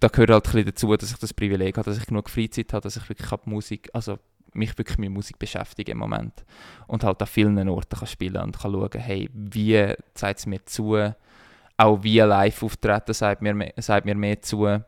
[0.01, 2.73] da gehört halt ein bisschen dazu, dass ich das Privileg habe, dass ich genug Freizeit
[2.73, 4.19] habe, dass ich wirklich hab Musik, also
[4.55, 6.45] mich wirklich mit Musik beschäftige im Moment
[6.87, 10.65] und halt an vielen Orten kann spielen und kann schauen, hey, wie zeigt es mir
[10.65, 11.13] zu,
[11.77, 14.83] auch wie live auftreten sagt mir, sagt mir mehr zu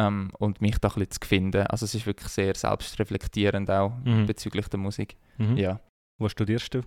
[0.00, 1.66] ähm, und mich da ein bisschen zu finden.
[1.66, 4.26] Also es ist wirklich sehr selbstreflektierend auch Mhm.
[4.26, 5.16] bezüglich der Musik.
[5.38, 5.56] Mhm.
[5.56, 5.80] Ja,
[6.18, 6.80] Wo studierst du?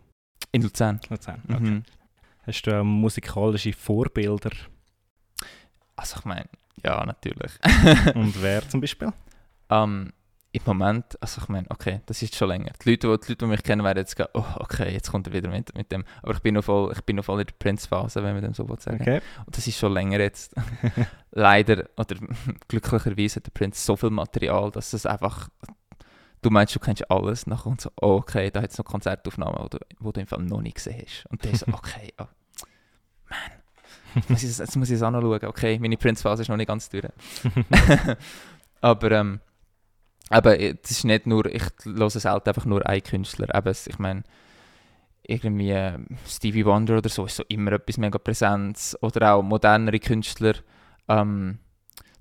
[0.52, 1.00] in Luzern.
[1.10, 1.42] Luzern.
[1.50, 1.60] Okay.
[1.60, 1.84] Mhm.
[2.46, 4.52] Hast du auch musikalische Vorbilder?
[5.96, 6.50] Also ich meine,
[6.84, 7.54] ja, natürlich.
[8.16, 9.12] Und wer zum Beispiel?
[9.70, 10.12] Ähm,
[10.56, 12.74] Im Moment, also ich meine, okay, das ist schon länger.
[12.86, 15.26] Die Leute, die, die, Leute, die mich kennen, werden jetzt sagen, oh, okay, jetzt kommt
[15.26, 16.06] er wieder mit, mit dem.
[16.22, 18.54] Aber ich bin noch voll, ich bin noch voll in der Prince-Phase, wenn man dem
[18.54, 19.02] so will sagen.
[19.02, 19.20] Okay.
[19.48, 20.54] Und das ist schon länger jetzt.
[21.32, 22.16] Leider, oder
[22.68, 25.50] glücklicherweise hat der Prince so viel Material, dass es einfach...
[26.44, 29.58] Du meinst, du kennst alles, nachher kommt so, oh, okay, da hat es noch Konzertaufnahmen,
[29.60, 31.26] wo du, wo du im Fall noch nicht gesehen hast.
[31.32, 32.28] Und dann so, okay, oh,
[33.28, 33.40] man,
[34.14, 34.44] jetzt muss,
[34.90, 35.46] ich, es anschauen.
[35.46, 37.06] Okay, meine Prince-Phase ist noch nicht ganz durch.
[38.82, 39.40] Aber ähm,
[40.30, 43.54] aber es ist nicht nur, ich höre selten einfach nur einen Künstler.
[43.54, 44.24] Eben, ich meine,
[45.26, 45.98] irgendwie äh,
[46.28, 48.98] Stevie Wonder oder so ist so immer etwas mega Präsentes.
[49.02, 50.54] Oder auch modernere Künstler.
[51.08, 51.60] Ähm,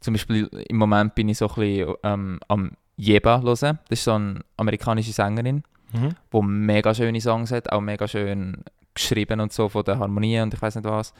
[0.01, 3.79] zum Beispiel im Moment bin ich so ein bisschen ähm, am Jeba hören.
[3.89, 5.63] Das ist so eine amerikanische Sängerin,
[5.95, 6.15] Mhm.
[6.33, 10.55] die mega schöne Songs hat, auch mega schön geschrieben und so von der Harmonie und
[10.55, 11.13] ich weiß nicht was.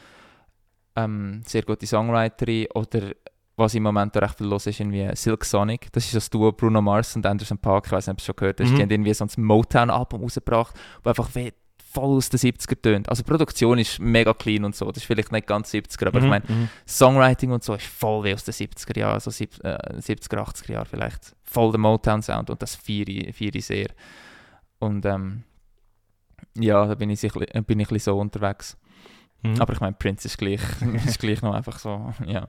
[0.95, 2.67] Ähm, sehr gute Songwriterin.
[2.73, 3.11] Oder
[3.55, 5.91] was ich im Moment recht viel los ist, irgendwie Silk Sonic.
[5.91, 7.85] Das ist das Duo Bruno Mars und Anderson Paak.
[7.85, 8.71] Ich weiß nicht, ob du es schon gehört hast.
[8.71, 8.75] Mhm.
[8.77, 11.29] Die haben irgendwie so ein Motown-Album rausgebracht, das einfach
[11.93, 13.09] voll aus den 70er tönt.
[13.09, 14.87] Also die Produktion ist mega clean und so.
[14.91, 16.69] Das ist vielleicht nicht ganz 70er, aber ich Mhm, meine, mhm.
[16.87, 20.71] Songwriting und so ist voll wie aus den 70er Jahren, so sieb- äh, 70er, 80er
[20.71, 21.35] Jahren vielleicht.
[21.43, 23.89] Voll der Motown-Sound und das feiere ich, ich sehr.
[24.79, 25.43] Und ähm,
[26.55, 28.75] ja, da bin ich, bin ich ein bisschen so unterwegs.
[29.43, 29.61] Mhm.
[29.61, 30.61] Aber ich meine, Prince ist gleich,
[31.05, 32.47] ist gleich noch einfach so, ja,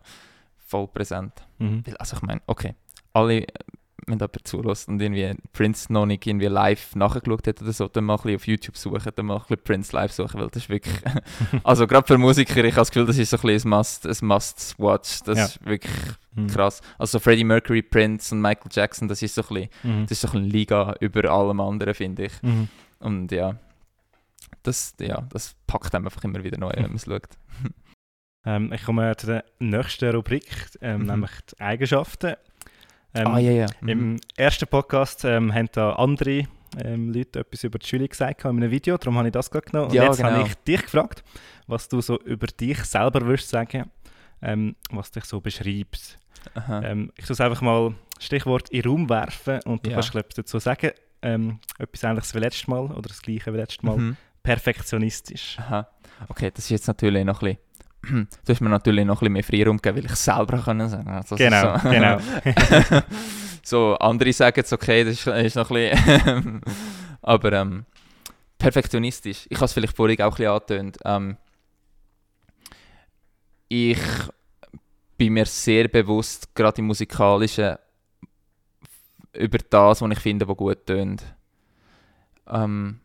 [0.75, 1.33] voll präsent.
[1.59, 1.85] Mhm.
[1.99, 2.75] Also ich meine, okay,
[3.13, 3.47] alle, äh,
[4.07, 7.89] wenn da jemand zulässt und irgendwie Prince noch nicht irgendwie live nachgeschaut hat oder so,
[7.89, 10.49] dann mal ein bisschen auf YouTube suchen, dann mal ein bisschen Prince live suchen, weil
[10.49, 10.95] das ist wirklich,
[11.65, 14.07] also gerade für Musiker, ich habe das Gefühl, das ist so ein bisschen ein Must,
[14.07, 15.45] ein Must-Watch, das Ja.
[15.47, 15.93] ist wirklich
[16.37, 16.49] Mhm.
[16.49, 16.81] krass.
[16.99, 20.03] Also Freddie Mercury, Prince und Michael Jackson, das ist so ein bisschen, Mhm.
[20.03, 22.43] das ist so ein bisschen Liga über allem anderen, finde ich.
[22.43, 22.69] Mhm.
[22.99, 23.55] Und ja,
[24.65, 27.23] das, ja, das packt einem einfach immer wieder neu, wenn man es schaut.
[28.47, 30.47] Ähm, ich komme zu der nächsten Rubrik,
[30.81, 31.07] ähm, Mhm.
[31.07, 32.35] nämlich die Eigenschaften.
[33.15, 33.67] Ähm, ah, ja, ja.
[33.81, 33.89] Mhm.
[33.89, 36.47] Im ersten Podcast ähm, haben da andere
[36.85, 39.67] ähm, Leute etwas über die Schule gesagt in einem Video, darum habe ich das gerade
[39.71, 39.89] genommen.
[39.91, 40.47] Und Ja, jetzt habe genau.
[40.47, 41.23] ich dich gefragt,
[41.69, 43.91] was du so über dich selber würdest sagen,
[44.43, 45.41] ähm, was dich so.
[45.47, 49.95] Ähm, ich muss einfach mal Stichwort in den Raum werfen und du Ja.
[49.97, 50.91] kannst glaub, ich, dazu sagen.
[51.79, 53.97] Etwas ähnliches wie letztes Mal oder das gleiche wie letztes Mal.
[53.97, 54.17] Mhm.
[54.43, 55.57] Perfektionistisch.
[55.59, 55.89] Aha.
[56.29, 57.64] Okay, das ist jetzt natürlich noch ein bisschen.
[58.11, 60.89] Du hast mir natürlich noch ein bisschen mehr Freiraum gegeben, weil ich es selber können
[60.89, 61.89] sagen also, Genau, so.
[61.91, 62.19] genau.
[63.63, 66.61] so, andere sagen jetzt, okay, das ist, ist noch ein bisschen.
[67.23, 67.85] Aber ähm,
[68.59, 69.47] perfektionistisch.
[69.49, 70.99] Ich habe es vielleicht vorhin auch ein bisschen angetönt.
[71.05, 71.37] Ähm,
[73.69, 73.99] ich
[75.17, 77.77] bin mir sehr bewusst, gerade im Musikalischen,
[79.33, 81.25] über das, was ich finde, was gut tönt.
[82.49, 83.01] Ähm,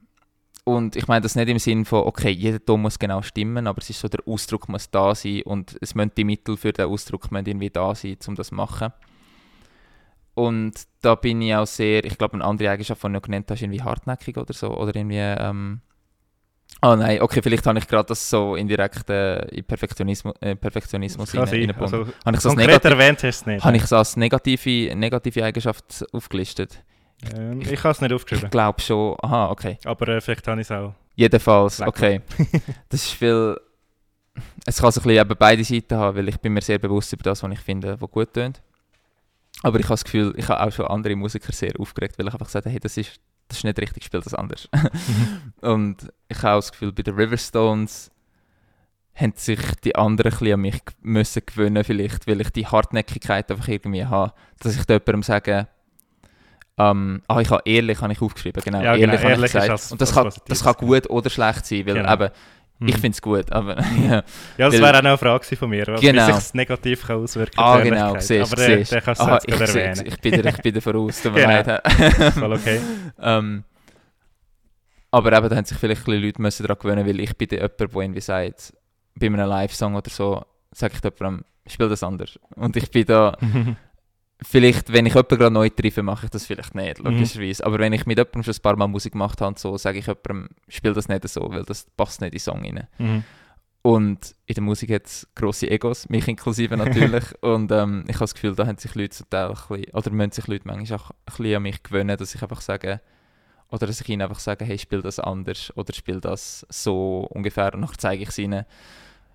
[0.69, 3.79] und ich meine das nicht im Sinn von, okay, jeder Ton muss genau stimmen, aber
[3.79, 6.85] es ist so, der Ausdruck muss da sein und es müssen die Mittel für den
[6.85, 8.93] Ausdruck müssen irgendwie da sein, um das zu machen.
[10.35, 13.49] Und da bin ich auch sehr, ich glaube, eine andere Eigenschaft, die du noch genannt
[13.49, 15.81] hast, irgendwie hartnäckig oder so, oder irgendwie, ähm,
[16.83, 21.33] oh nein, okay, vielleicht habe ich gerade das so indirekt äh, in Perfektionismus, äh, Perfektionismus
[21.33, 21.73] rein-.
[21.79, 23.65] Also, habe ich konkret erwähnt hast du es nicht.
[23.65, 26.83] habe ich es als negative, negative Eigenschaft aufgelistet?
[27.35, 28.45] Ähm, ich habe es nicht aufgeschrieben.
[28.45, 29.77] Ich glaube schon, aha, okay.
[29.85, 30.93] Aber äh, vielleicht habe ich es auch.
[31.15, 32.21] Jedenfalls, okay.
[32.89, 33.59] das ist viel.
[34.65, 37.11] Es kann so ein bisschen eben beide Seiten haben, weil ich bin mir sehr bewusst
[37.11, 38.61] über das, was ich finde, was gut tönt.
[39.63, 42.33] Aber ich habe das Gefühl, ich habe auch schon andere Musiker sehr aufgeregt, weil ich
[42.33, 44.69] einfach gesagt habe, hey, das ist, das ist nicht richtig, spiel das anders.
[45.61, 48.11] Und ich habe auch das Gefühl, bei den Riverstones
[49.13, 53.67] haben sich die anderen ein an mich müssen gewöhnen vielleicht, weil ich die Hartnäckigkeit einfach
[53.67, 55.67] irgendwie habe, dass ich da jemandem sage,
[56.79, 59.61] ähm, ah, ich habe ehrlich habe ich aufgeschrieben, genau, Ja, genau, ehrlich, ich ehrlich ist
[59.61, 59.91] gesagt.
[59.91, 62.13] Und das als kann, das kann gut oder schlecht sein, weil Genau.
[62.13, 62.29] eben,
[62.81, 62.99] ich Mhm.
[63.01, 63.77] finde es gut, aber
[64.09, 64.23] ja.
[64.57, 66.01] Ja, das wäre auch noch eine Frage von mir, Genau.
[66.01, 68.91] wie sich das negativ kann auswirken Ah, auf die genau, siehst Aber der, siehst.
[68.93, 70.07] der kannst du Aha, jetzt ich, erwähnen.
[70.07, 71.53] ich, bin dir, ich bin dir voraus, tut mir Genau.
[71.53, 72.33] leid.
[72.35, 72.79] Voll okay.
[73.21, 73.63] ähm,
[75.11, 77.79] aber eben, da haben sich vielleicht ein Leute müssen daran gewöhnen, weil ich bin jemand,
[77.79, 78.73] der irgendwie sagt,
[79.15, 82.39] bei einem Live-Song oder so, sage ich jemandem, spiel das anders.
[82.55, 83.35] Und ich bin da,
[84.41, 87.11] vielleicht, wenn ich jemanden gerade neu treffe, mache ich das vielleicht nicht, Mhm.
[87.11, 87.65] logischerweise.
[87.65, 90.07] Aber wenn ich mit jemandem schon ein paar Mal Musik gemacht habe, so, sage ich
[90.07, 92.87] jemandem, spiel das nicht so, weil das passt nicht in den Song rein.
[92.97, 93.23] Mhm.
[93.81, 97.23] Und in der Musik hat es grosse Egos, mich inklusive natürlich.
[97.41, 100.11] und ähm, ich habe das Gefühl, da haben sich Leute zum Teil ein bisschen, oder
[100.11, 102.99] müssen sich Leute manchmal auch ein bisschen an mich gewöhnen, dass ich einfach sage,
[103.69, 107.73] oder dass ich ihnen einfach sage, hey, spiel das anders oder spiel das so ungefähr
[107.73, 108.65] und nachher zeige ich es ihnen.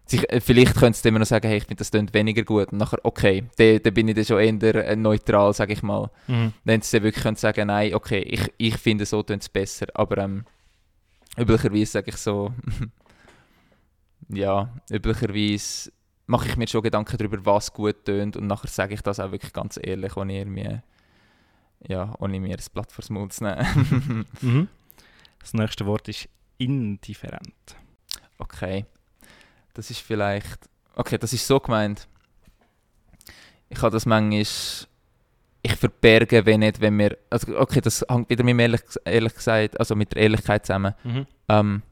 [0.06, 2.72] Sich, äh, vielleicht können sie immer noch sagen, hey, ich finde das klingt weniger gut
[2.72, 6.10] und nachher, okay, dann da bin ich dann schon eher äh, neutral, sage ich mal.
[6.26, 6.52] Mhm.
[6.64, 9.86] Wenn sie dann wirklich können sagen nein, okay, ich, ich finde so tönt es besser,
[9.94, 10.44] aber ähm,
[11.38, 12.52] üblicherweise sage ich so,
[14.28, 15.90] ja, üblicherweise
[16.26, 19.32] mache ich mir schon Gedanken darüber, was gut tönt und nachher sage ich das auch
[19.32, 20.80] wirklich ganz ehrlich, ohne irgendwie,
[21.88, 24.26] ja, ohne mir das Blatt vors Mund zu nehmen.
[24.40, 24.68] Mhm.
[25.40, 26.26] Das nächste Wort ist
[26.56, 27.76] indifferent.
[28.38, 28.86] Okay.
[29.74, 30.68] Das ist vielleicht.
[30.96, 32.08] Okay, das ist so gemeint.
[33.68, 34.46] Ich habe das manchmal.
[35.66, 37.16] Ich verberge, wenn nicht, wenn wir.
[37.30, 40.94] Also, okay, das hängt wieder mit ehrlich, ehrlich gesagt, also mit der Ehrlichkeit zusammen.
[41.02, 41.26] Mhm.
[41.48, 41.82] Ähm,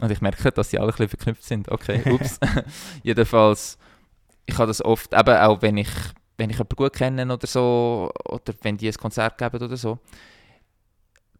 [0.00, 1.70] und ich merke, dass sie alle ein bisschen verknüpft sind.
[1.70, 2.38] Okay, ups.
[3.02, 3.78] Jedenfalls,
[4.46, 5.90] ich habe das oft, eben auch wenn ich,
[6.38, 9.98] wenn ich jemanden gut kenne oder so, oder wenn die ein Konzert geben oder so,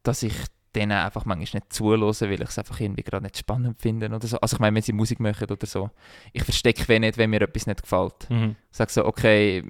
[0.03, 0.35] dass ich
[0.77, 4.27] denen einfach manchmal nicht zulasse, weil ich es einfach irgendwie gerade nicht spannend finde oder
[4.27, 4.39] so.
[4.39, 5.91] Also ich meine, wenn sie Musik machen oder so.
[6.33, 8.29] Ich verstecke wenn nicht, wenn mir etwas nicht gefällt.
[8.29, 8.57] Mhm.
[8.71, 9.65] Ich sage so, okay,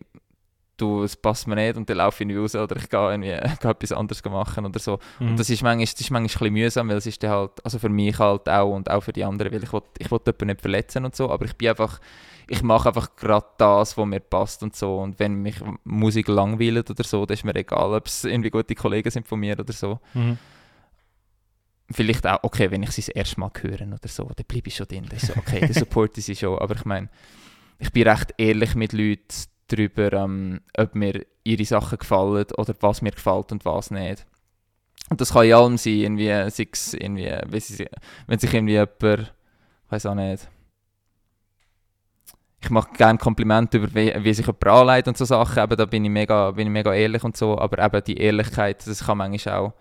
[0.77, 3.29] du, es passt mir nicht und dann laufe ich nicht raus oder ich gehe irgendwie
[3.61, 4.99] gehe etwas anderes machen oder so.
[5.19, 5.31] Mhm.
[5.31, 7.65] Und das ist manchmal, das ist manchmal ein bisschen mühsam, weil es ist dann halt,
[7.65, 10.21] also für mich halt auch und auch für die anderen, weil ich will, ich will
[10.25, 12.01] jemanden nicht verletzen und so, aber ich bin einfach,
[12.49, 14.99] ich mache einfach gerade das, was mir passt und so.
[14.99, 18.75] Und wenn mich Musik langweilt oder so, dann ist mir egal, ob es irgendwie gute
[18.75, 19.99] Kollegen sind von mir oder so.
[20.15, 20.39] Mhm.
[21.91, 24.77] Vielleicht auch, okay, wenn ich sie das erste Mal höre oder so, dann bleibe ich
[24.77, 25.07] schon drin.
[25.09, 26.59] Das ist okay, dann supporte ich sie schon.
[26.59, 27.09] Aber ich meine,
[27.79, 29.23] ich bin recht ehrlich mit Leuten
[29.69, 34.27] darüber, ähm, ob mir ihre Sachen gefallen oder was mir gefällt und was nicht.
[35.11, 37.39] Und das kann in allem sein, irgendwie, irgendwie,
[38.27, 40.49] wenn sich irgendwie jemand, ich weiß auch nicht,
[42.61, 45.85] ich mache gerne Komplimente über wie, wie sich jemand anlegt und so Sachen, eben, da
[45.85, 49.19] bin ich, mega, bin ich mega ehrlich und so, aber eben die Ehrlichkeit, das kann
[49.19, 49.73] manchmal auch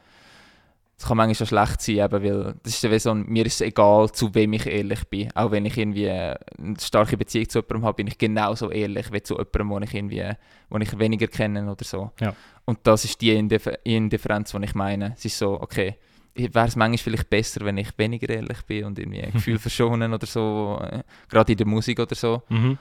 [0.98, 3.62] das kann manchmal auch schlecht sein, eben, weil das ist ja so mir ist es
[3.62, 5.30] egal, zu wem ich ehrlich bin.
[5.36, 6.38] Auch wenn ich irgendwie eine
[6.80, 10.32] starke Beziehung zu jemandem habe, bin ich genauso ehrlich wie zu jemandem, den ich, irgendwie,
[10.72, 12.12] den ich weniger kenne oder so.
[12.22, 12.34] Ja.
[12.64, 15.14] Und das ist die Indif Indifferenz, die ich meine.
[15.18, 15.96] Es ist so, okay,
[16.34, 20.14] wäre es manchmal vielleicht besser, wenn ich weniger ehrlich bin und irgendwie ein Gefühl verschonen
[20.14, 22.42] oder so, äh, gerade in der Musik oder so.
[22.50, 22.78] Mhm.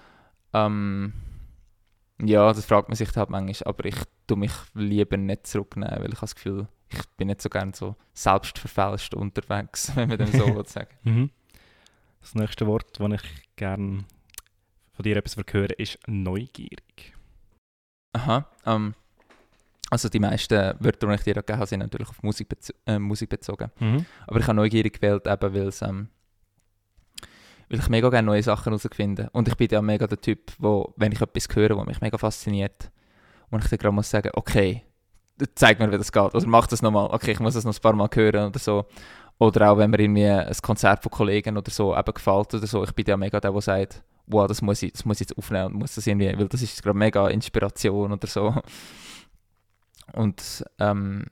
[0.52, 1.12] Ähm,
[2.22, 3.96] ja, das fragt man sich halt manchmal, aber ich
[4.26, 7.72] tue mich lieber nicht zurücknehmen, weil ich habe das Gefühl, ich bin nicht so gern
[7.72, 10.94] so selbstverfälscht unterwegs, wenn man dem so sagen.
[11.02, 11.30] Mhm.
[12.20, 14.04] Das nächste Wort, das ich gerne
[14.92, 17.12] von dir etwas höre, ist neugierig.
[18.12, 18.94] Aha, ähm,
[19.90, 22.98] also die meisten Wörter, die ich dir gegeben habe, sind natürlich auf Musik, bezo äh,
[22.98, 23.70] Musik bezogen.
[23.78, 24.06] Mhm.
[24.26, 26.08] Aber ich habe neugierig gewählt, eben weil es, ähm,
[27.68, 29.28] weil ich mega gerne neue Sachen herausfinde.
[29.32, 32.18] Und ich bin ja mega der Typ, wo, wenn ich etwas höre, was mich mega
[32.18, 32.90] fasziniert,
[33.50, 34.82] und ich dann gerade muss sagen, okay,
[35.54, 36.34] zeig mir, wie das geht.
[36.34, 37.08] Oder mach das nochmal.
[37.10, 38.86] Okay, ich muss das noch ein paar Mal hören oder so.
[39.38, 42.84] Oder auch wenn mir irgendwie ein Konzert von Kollegen oder so eben gefällt oder so.
[42.84, 45.38] Ich bin ja mega der, der sagt, wow, das muss ich, das muss ich jetzt
[45.38, 48.54] aufnehmen und muss das irgendwie, weil das ist gerade mega Inspiration oder so.
[50.12, 51.24] Und ähm,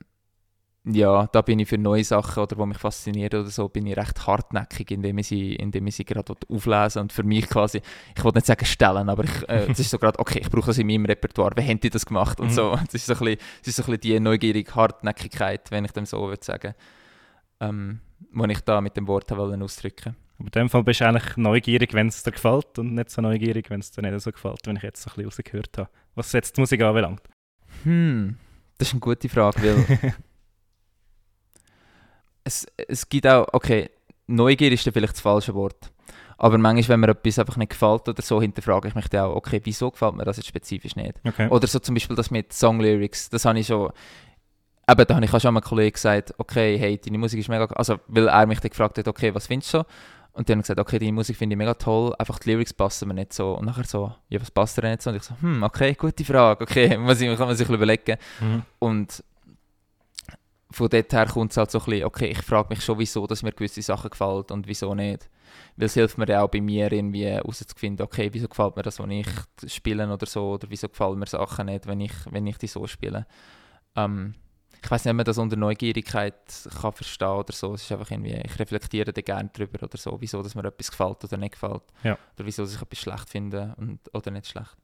[0.85, 3.95] ja, da bin ich für neue Sachen oder die mich faszinieren oder so, bin ich
[3.95, 7.81] recht hartnäckig, indem ich sie, indem ich sie gerade auflese und für mich quasi,
[8.15, 10.67] ich wollte nicht sagen stellen, aber ich, äh, das ist so gerade, okay, ich brauche
[10.67, 12.51] das in meinem Repertoire, wie haben die das gemacht und Mhm.
[12.51, 12.75] so.
[12.85, 15.91] Das ist so ein bisschen, das ist so ein bisschen die neugierige Hartnäckigkeit, wenn ich
[15.91, 16.73] dem so würde sagen,
[17.61, 20.17] ähm, die ich da mit dem Wort wollen ausdrücken.
[20.37, 23.21] Aber in dem Fall bist du eigentlich neugierig, wenn es dir gefällt und nicht so
[23.21, 25.89] neugierig, wenn es dir nicht so gefällt, wenn ich jetzt so ein bisschen rausgehört habe.
[26.15, 27.21] Was jetzt die Musik anbelangt.
[27.83, 28.35] Hm,
[28.77, 30.13] das ist eine gute Frage, weil
[32.43, 33.89] es, es gibt auch, okay,
[34.27, 35.91] Neugier ist dann vielleicht das falsche Wort.
[36.37, 39.35] Aber manchmal, wenn mir etwas einfach nicht gefällt oder so, hinterfrage ich mich dann auch,
[39.35, 41.15] okay, wieso gefällt mir das jetzt spezifisch nicht?
[41.25, 41.47] Okay.
[41.49, 43.91] Oder so zum Beispiel das mit Songlyrics, das habe ich schon,
[44.89, 47.49] eben, da habe ich auch schon mal einem Kollegen gesagt, okay, hey, deine Musik ist
[47.49, 49.85] mega, also, weil er mich dann gefragt hat, okay, was findest du?
[50.35, 52.73] Und dann habe ich gesagt, okay, deine Musik finde ich mega toll, einfach die Lyrics
[52.73, 53.53] passen mir nicht so.
[53.53, 55.11] Und nachher so, ja, was passt dir nicht so?
[55.11, 58.17] Und ich so, hm, okay, gute Frage, okay, muss ich, kann man sich überlegen.
[58.41, 58.63] Mhm.
[58.79, 59.23] Und
[60.73, 63.27] von dort her kommt es halt so ein bisschen, okay, ich frage mich schon, wieso
[63.27, 65.29] dass mir gewisse Sachen gefallen und wieso nicht.
[65.75, 68.99] Weil es hilft mir ja auch bei mir irgendwie herauszufinden, okay, wieso gefällt mir das,
[68.99, 69.27] wenn ich
[69.67, 72.87] spiele oder so, oder wieso gefallen mir Sachen nicht, wenn ich, wenn ich die so
[72.87, 73.27] spiele.
[73.95, 74.33] Ähm,
[74.83, 76.33] ich weiß nicht, ob man das unter Neugierigkeit
[76.81, 77.75] kann verstehen oder so.
[77.75, 80.89] Es ist einfach irgendwie, ich reflektiere da gerne drüber oder so, wieso dass mir etwas
[80.89, 81.83] gefällt oder nicht gefällt.
[82.03, 82.17] Ja.
[82.35, 84.75] Oder wieso dass ich etwas schlecht finde und, oder nicht schlecht.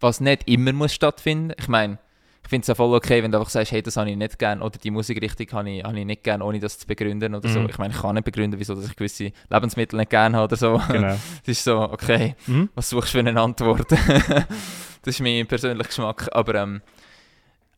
[0.00, 1.52] Was nicht immer muss stattfinden.
[1.58, 1.98] Ich meine,
[2.44, 4.38] ich finde es ja voll okay, wenn du einfach sagst, hey, das habe ich nicht
[4.38, 7.48] gern oder die Musikrichtung habe ich, habe ich nicht gern, ohne das zu begründen oder
[7.48, 7.60] so.
[7.60, 7.70] Mhm.
[7.70, 10.56] Ich meine, ich kann nicht begründen, wieso dass ich gewisse Lebensmittel nicht gern habe oder
[10.56, 10.80] so.
[10.88, 11.16] Genau.
[11.42, 12.68] Es ist so, okay, Mhm.
[12.74, 13.90] was suchst du für eine Antwort?
[13.90, 14.46] das
[15.06, 16.28] ist mein persönlicher Geschmack.
[16.32, 16.82] Aber ähm,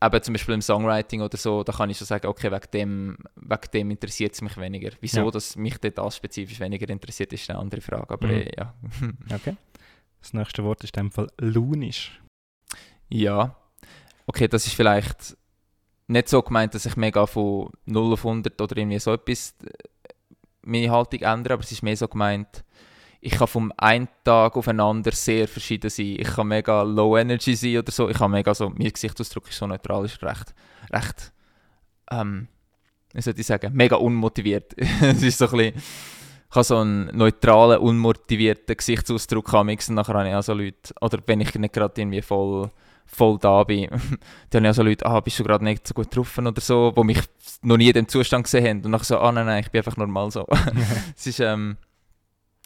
[0.03, 3.17] eben zum Beispiel im Songwriting oder so, da kann ich schon sagen, okay, wegen dem,
[3.37, 4.91] wegen dem interessiert es mich weniger.
[5.01, 5.31] Wieso, Ja.
[5.31, 8.09] dass mich das spezifisch weniger interessiert, ist eine andere Frage.
[8.13, 8.33] Aber Mhm.
[8.33, 8.73] äh, ja.
[9.33, 9.55] Okay.
[10.21, 12.19] Das nächste Wort ist in dem Fall launisch.
[13.09, 13.55] ja.
[14.27, 15.37] Okay, das ist vielleicht
[16.07, 19.69] nicht so gemeint, dass ich mega von 0 auf 100 oder irgendwie so etwas äh,
[20.61, 22.63] meine Haltung ändere, aber es ist mehr so gemeint,
[23.19, 26.17] ich kann vom einen Tag auf den anderen sehr verschieden sein.
[26.19, 28.09] Ich kann mega low energy sein oder so.
[28.09, 30.53] Ich kann mega so, mein Gesichtsausdruck ist so neutral, ist recht,
[30.93, 31.33] recht,
[32.11, 32.47] ähm,
[33.13, 34.75] wie soll ich sagen, mega unmotiviert.
[35.01, 35.75] es ist so ein bisschen,
[36.49, 41.19] ich habe so einen neutralen, unmotivierten Gesichtsausdruck und nachher habe ich auch so Leute, oder
[41.25, 42.69] wenn ich nicht gerade irgendwie voll,
[43.07, 43.89] voll da bin,
[44.49, 46.61] dann habe ich auch so Leute, ah, bist du gerade nicht so gut getroffen oder
[46.61, 47.19] so, die mich
[47.61, 49.79] noch nie in dem Zustand gesehen haben und nachher so, ah nein, nein, ich bin
[49.79, 50.45] einfach normal so.
[51.15, 51.77] es ist, ähm,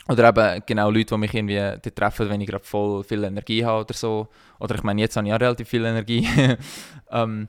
[0.07, 3.63] oder eben genau Leute, die mich irgendwie die treffen, wenn ich gerade voll viel Energie
[3.63, 4.27] habe oder so.
[4.59, 6.27] Oder ich meine, jetzt habe ich auch relativ viel Energie.
[7.11, 7.47] ähm,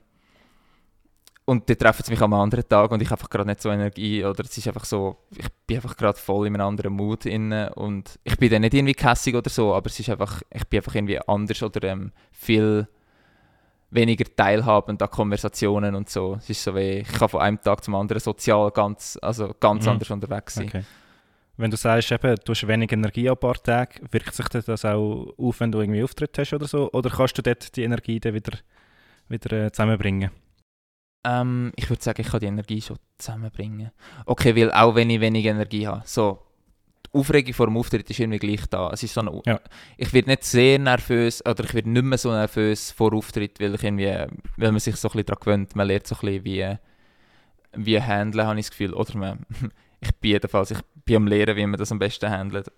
[1.45, 4.25] und die treffen mich am anderen Tag und ich habe einfach gerade nicht so Energie
[4.25, 7.75] oder es ist einfach so, ich bin einfach gerade voll in einem anderen Mood inne
[7.75, 10.79] und ich bin dann nicht irgendwie kässig oder so, aber es ist einfach, ich bin
[10.79, 12.87] einfach irgendwie anders oder ähm, viel
[13.91, 16.37] weniger teilhabend an Konversationen und so.
[16.39, 19.85] Es ist so wie, ich kann von einem Tag zum anderen sozial ganz, also ganz
[19.85, 19.91] mhm.
[19.91, 20.69] anders unterwegs sein.
[20.69, 20.85] Okay.
[21.57, 24.85] Wenn du sagst, eben, du hast wenig Energie an ein paar Tagen, wirkt sich das
[24.85, 26.91] auch auf, wenn du irgendwie Auftritt hast oder so?
[26.93, 28.59] Oder kannst du dort die Energie dann wieder,
[29.29, 30.31] wieder äh, zusammenbringen?
[31.25, 33.93] Ähm, ich würde sagen, ich kann die Energie schon zusammenbringen.
[34.27, 36.41] Okay, weil auch wenn ich wenig Energie habe, so,
[37.07, 38.91] die Aufregung vor dem Auftritt ist irgendwie gleich da.
[38.91, 39.61] Es ist so eine, ja.
[39.97, 43.75] Ich werde nicht sehr nervös, oder ich werde nicht mehr so nervös vor Auftritt, weil,
[43.75, 45.77] ich irgendwie, weil man sich so ein bisschen daran gewöhnt.
[45.77, 46.77] Man lernt so ein bisschen, wie,
[47.75, 48.95] wie handeln, habe ich das Gefühl.
[48.95, 49.47] Oder man,
[50.01, 52.71] ich bin jedenfalls, ich bin am Lernen, wie man das am besten handelt.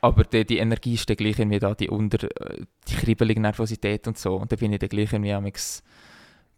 [0.00, 2.28] Aber die, die Energie ist dann gleich irgendwie da, die unter,
[2.88, 4.36] die kribbelige Nervosität und so.
[4.36, 5.82] Und dann bin ich dann gleich irgendwie amix,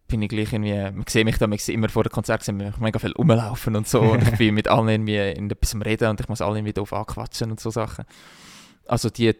[0.07, 2.99] bin ich gleich irgendwie, man sieht mich da immer vor dem Konzert, sehen mich mega
[2.99, 4.01] viel rumlaufen und so.
[4.01, 6.93] und ich bin mit allen irgendwie in etwas Reden und ich muss alle irgendwie doof
[6.93, 8.05] anquatschen und so Sachen.
[8.87, 9.35] Also die,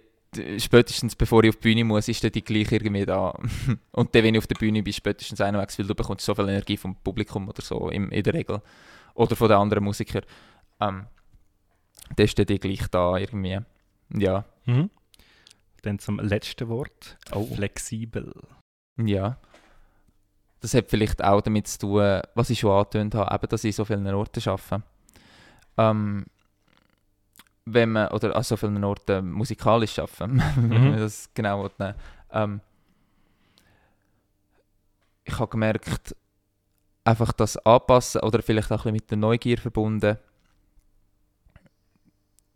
[0.59, 3.31] spätestens bevor ich auf die Bühne muss, ist dann die gleich irgendwie da.
[3.93, 6.35] und dann, wenn ich auf der Bühne bin, spätestens einer weg, weil du bekommst so
[6.35, 8.63] viel Energie vom Publikum oder so, in, in der Regel.
[9.15, 10.25] Oder von den anderen Musikern.
[10.81, 11.07] Ähm,
[12.17, 13.59] das ist dann gleich da irgendwie.
[14.11, 14.45] Ja.
[14.65, 14.91] Mhm.
[15.83, 17.19] Dann zum letzten Wort.
[17.33, 17.45] Oh.
[17.55, 18.33] Flexibel.
[18.97, 19.39] Ja.
[20.65, 23.77] Das hat vielleicht auch damit zu tun, was ich schon angetönt habe, eben, dass ich
[23.77, 24.83] so vielen Orten arbeite.
[25.77, 26.25] Ähm,
[27.67, 30.43] wenn man, oder an so vielen Orten musikalisch arbeiten, mhm.
[30.71, 31.95] wenn man das genau will,
[32.33, 32.63] ähm,
[35.25, 36.17] ich habe gemerkt,
[37.05, 40.17] einfach das anpassen oder vielleicht auch ein bisschen mit der Neugier verbunden,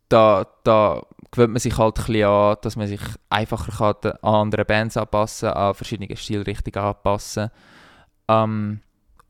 [0.09, 4.35] da, da gewöhnt man sich halt ein bisschen an, dass man sich einfacher kann an
[4.35, 7.51] andere Bands anpassen an verschiedene Stilrichtungen anpassen
[8.29, 8.81] ähm,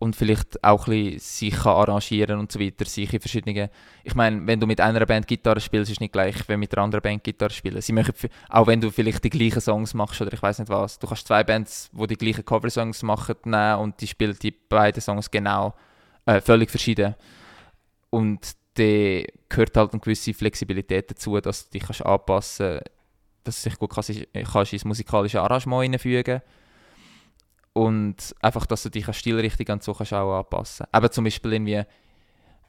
[0.01, 3.69] und vielleicht auch ein bisschen sich kann arrangieren und so weiter, sich in verschiedenen...
[4.05, 6.73] Ich meine, wenn du mit einer Band Gitarre spielst, ist es nicht gleich, wie mit
[6.73, 7.81] einer anderen Band Gitarre spielen.
[7.81, 8.15] Sie machen,
[8.49, 11.27] auch wenn du vielleicht die gleichen Songs machst oder ich weiß nicht was, du kannst
[11.27, 15.75] zwei Bands, die die gleichen Coversongs machen, nehmen und die spielen die beiden Songs genau
[16.27, 17.17] äh, völlig verschieden.
[18.11, 22.91] Und da gehört halt eine gewisse Flexibilität dazu, dass du dich kannst anpassen kannst,
[23.43, 24.13] dass du dich gut kannst,
[24.53, 26.41] kannst ins musikalische Arrangement einfügen
[27.79, 31.15] und einfach, dass du dich an Stilrichtung und so kannst auch anpassen kannst.
[31.15, 31.85] zum Beispiel irgendwie,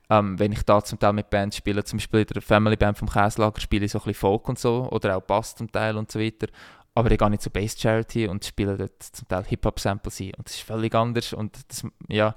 [0.07, 2.95] ähm, wenn ich da zum Teil mit Bands spiele, zum Beispiel in der Family Band
[2.95, 5.97] vom Käslager spiele ich so ein bisschen Folk und so, oder auch Bass zum Teil
[5.97, 6.45] und so weiter.
[6.93, 10.33] Aber ich gehe nicht zu Bass Charity und spiele dort zum Teil Hip-Hop-Samples ein.
[10.37, 11.33] Und das ist völlig anders.
[11.33, 12.35] Und das, ja,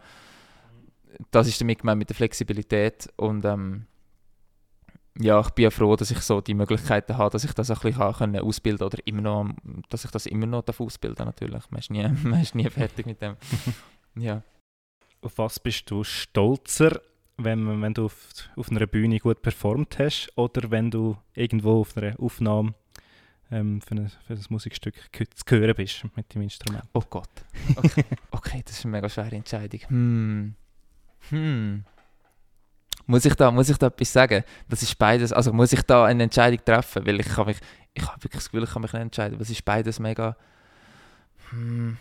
[1.31, 3.13] das ist damit gemeint mit der Flexibilität.
[3.17, 3.85] Und ähm,
[5.19, 7.79] ja, ich bin ja froh, dass ich so die Möglichkeiten habe, dass ich das ein
[7.79, 9.51] bisschen kann ausbilden oder immer noch,
[9.91, 11.71] dass ich das immer noch ausbilden natürlich.
[11.71, 13.37] Man ist nie, man ist nie fertig mit dem.
[14.17, 14.43] ja.
[15.21, 17.01] Auf was bist du stolzer,
[17.37, 21.97] wenn, wenn du auf, auf einer Bühne gut performt hast oder wenn du irgendwo auf
[21.97, 22.75] einer Aufnahme
[23.51, 26.85] ähm, für, ein, für ein Musikstück zu hören bist mit dem Instrument?
[26.95, 27.31] Oh Gott.
[27.77, 29.81] Okay, okay das ist eine mega schwere Entscheidung.
[29.89, 30.55] Hm.
[31.29, 31.85] Hm.
[33.07, 34.45] Muss ich, da, muss ich da etwas sagen?
[34.69, 37.07] Das ist beides, also muss ich da eine Entscheidung treffen?
[37.07, 37.59] Weil ich kann mich,
[37.95, 40.37] ich habe wirklich das Gefühl, ich kann mich nicht entscheiden, es ist beides mega...
[41.51, 41.97] Hm.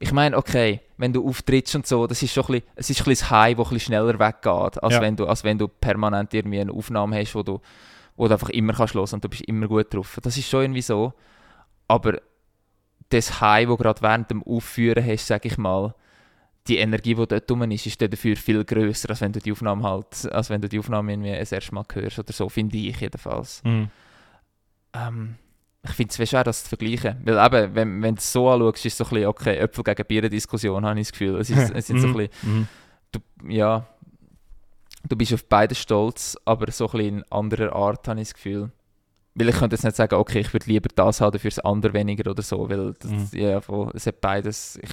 [0.00, 3.00] ich meine, okay, wenn du auftrittst und so, das ist schon ein bisschen, es ist
[3.00, 5.00] ein bisschen das High, das ein bisschen schneller weggeht, als, ja.
[5.00, 7.60] wenn du, als wenn du permanent irgendwie eine Aufnahme hast, wo du,
[8.16, 10.18] wo du einfach immer kannst hören und du bist immer gut drauf.
[10.22, 11.12] Das ist schon irgendwie so.
[11.88, 12.20] Aber
[13.10, 15.94] das High, das gerade während dem Aufführen hast, sage ich mal,
[16.68, 19.82] die Energie, die dort drum ist, ist dafür viel größer, als wenn du die Aufnahme
[19.82, 23.00] halt, als wenn du die Aufnahme irgendwie das erste Mal hörst oder so, finde ich
[23.00, 23.62] jedenfalls.
[23.64, 23.88] Mhm.
[24.92, 25.34] Ähm,
[25.84, 27.16] ich finde es schwer, das zu vergleichen.
[27.24, 29.82] Weil eben, wenn, wenn du es so anschaust, ist es so ein bisschen, okay, Äpfel
[29.82, 31.40] gegen Bier-Diskussion, habe ich das Gefühl.
[31.40, 32.68] Es ist, es ist so ein bisschen, mhm.
[33.10, 33.84] du, ja,
[35.08, 38.34] du bist auf beide stolz, aber so ein bisschen in anderer Art, habe ich das
[38.34, 38.70] Gefühl.
[39.34, 41.94] Weil ich könnte jetzt nicht sagen, okay, ich würde lieber das haben, für das andere
[41.94, 43.28] weniger oder so, weil das, mhm.
[43.32, 43.60] ja,
[43.94, 44.78] es hat beides.
[44.80, 44.90] Ich,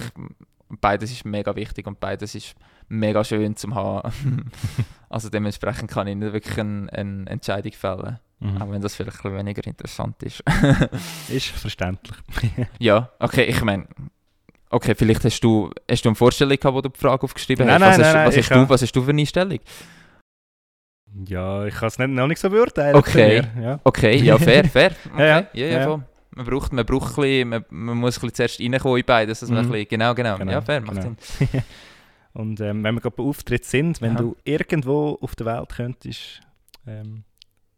[0.70, 2.54] Und beides ist mega wichtig und beides ist
[2.88, 4.50] mega schön zum haben.
[5.10, 8.18] also dementsprechend kann ich nicht wirklich eine, eine Entscheidung fällen.
[8.38, 8.62] Mhm.
[8.62, 10.42] Auch wenn das vielleicht ein weniger interessant ist.
[11.28, 12.16] Ist verständlich.
[12.78, 13.86] ja, okay, ich meine,
[14.70, 17.82] okay, vielleicht hast du, hast du eine Vorstellung gehabt, wo du die Frage aufgeschrieben Nein,
[17.82, 17.98] hast.
[17.98, 19.58] nein, was, hast, nein, was, nein, hast du, was hast du für eine Einstellung?
[21.26, 22.94] Ja, ich kann es nicht, noch nicht so beurteilen.
[22.94, 23.42] Okay.
[23.60, 23.80] Ja.
[23.84, 24.92] Okay, ja, fair, fair.
[25.12, 25.18] Okay.
[25.28, 26.04] Ja, ja, ja, ja.
[26.32, 29.40] Man braucht, man braucht ein bisschen, man, man muss ein bisschen zuerst reinkommen in beides,
[29.40, 29.64] dass man Mhm.
[29.66, 31.14] ein bisschen, genau, genau, Genau, ja, fair, macht genau.
[31.20, 31.48] Sinn.
[32.32, 34.20] Und ähm, wenn wir gerade bei Auftritt sind, wenn Aha.
[34.22, 36.40] du irgendwo auf der Welt könntest,
[36.86, 37.24] ähm,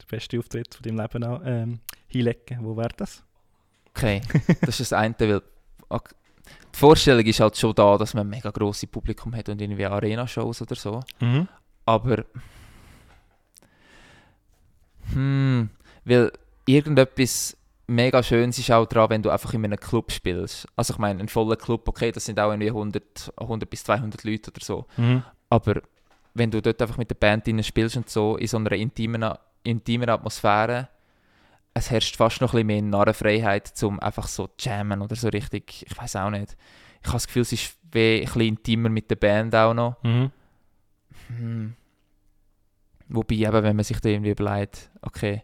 [0.00, 3.22] den besten Auftritt von deinem Leben an, ähm, hinlegen, wo wäre das?
[3.94, 4.20] Okay,
[4.60, 5.40] das ist das eine, weil
[5.90, 9.86] die Vorstellung ist halt schon da, dass man ein mega grosses Publikum hat und irgendwie
[9.86, 11.00] Arena-Shows oder so.
[11.20, 11.48] Mhm.
[11.86, 12.24] Aber.
[15.12, 15.68] Hm.
[16.04, 16.32] Weil
[16.66, 17.56] irgendetwas
[17.94, 20.66] mega Schönes ist auch daran, wenn du einfach in einem Club spielst.
[20.76, 24.24] Also, ich meine, ein voller Club, okay, das sind auch irgendwie 100, 100 bis 200
[24.24, 24.86] Leute oder so.
[24.96, 25.22] Mhm.
[25.50, 25.82] Aber
[26.34, 29.24] wenn du dort einfach mit der Band drin spielst und so, in so einer intimen,
[29.64, 30.88] intimen Atmosphäre,
[31.74, 35.86] es herrscht fast noch ein bisschen mehr Narrenfreiheit, zum einfach so jammen oder so richtig,
[35.88, 36.56] ich weiß auch nicht.
[37.02, 40.02] Ich habe das Gefühl, es ist wie ein bisschen intimer mit der Band auch noch.
[40.02, 40.30] Mhm.
[41.28, 41.76] Hm.
[43.08, 45.42] Wobei eben, wenn man sich da irgendwie überlegt, okay,